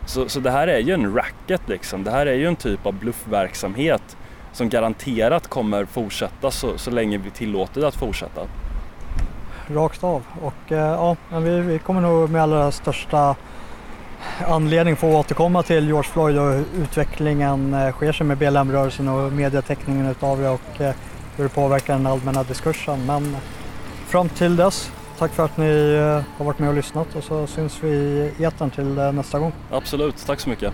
Så, 0.06 0.28
så 0.28 0.40
det 0.40 0.50
här 0.50 0.68
är 0.68 0.78
ju 0.78 0.94
en 0.94 1.14
racket 1.14 1.68
liksom. 1.68 2.04
Det 2.04 2.10
här 2.10 2.26
är 2.26 2.34
ju 2.34 2.46
en 2.46 2.56
typ 2.56 2.86
av 2.86 2.92
bluffverksamhet 2.92 4.16
som 4.52 4.68
garanterat 4.68 5.48
kommer 5.48 5.84
fortsätta 5.84 6.50
så, 6.50 6.78
så 6.78 6.90
länge 6.90 7.18
vi 7.18 7.30
tillåter 7.30 7.80
det 7.80 7.88
att 7.88 7.96
fortsätta. 7.96 8.40
Rakt 9.74 10.04
av. 10.04 10.22
Och 10.42 10.72
eh, 10.72 10.78
ja, 10.78 11.16
men 11.30 11.44
vi, 11.44 11.60
vi 11.60 11.78
kommer 11.78 12.00
nog 12.00 12.30
med 12.30 12.42
allra 12.42 12.70
största 12.70 13.36
anledning 14.46 14.96
få 14.96 15.18
återkomma 15.18 15.62
till 15.62 15.86
George 15.86 16.10
Floyd 16.10 16.38
och 16.38 16.52
hur 16.52 16.64
utvecklingen 16.82 17.74
eh, 17.74 17.92
sker 17.92 18.12
sig 18.12 18.26
med 18.26 18.38
BLM-rörelsen 18.38 19.08
och 19.08 19.32
medieteckningen 19.32 20.06
utav 20.06 20.40
det 20.40 20.48
och 20.48 20.80
eh, 20.80 20.94
hur 21.36 21.44
det 21.44 21.50
påverkar 21.50 21.92
den 21.92 22.06
allmänna 22.06 22.42
diskursen. 22.42 23.06
Men 23.06 23.36
fram 24.06 24.28
till 24.28 24.56
dess, 24.56 24.92
tack 25.18 25.32
för 25.32 25.44
att 25.44 25.56
ni 25.56 25.96
har 26.36 26.44
varit 26.44 26.58
med 26.58 26.68
och 26.68 26.74
lyssnat 26.74 27.16
och 27.16 27.24
så 27.24 27.46
syns 27.46 27.78
vi 27.82 27.88
i 28.38 28.44
etern 28.44 28.70
till 28.70 28.94
nästa 28.94 29.38
gång. 29.38 29.52
Absolut, 29.70 30.26
tack 30.26 30.40
så 30.40 30.48
mycket. 30.48 30.72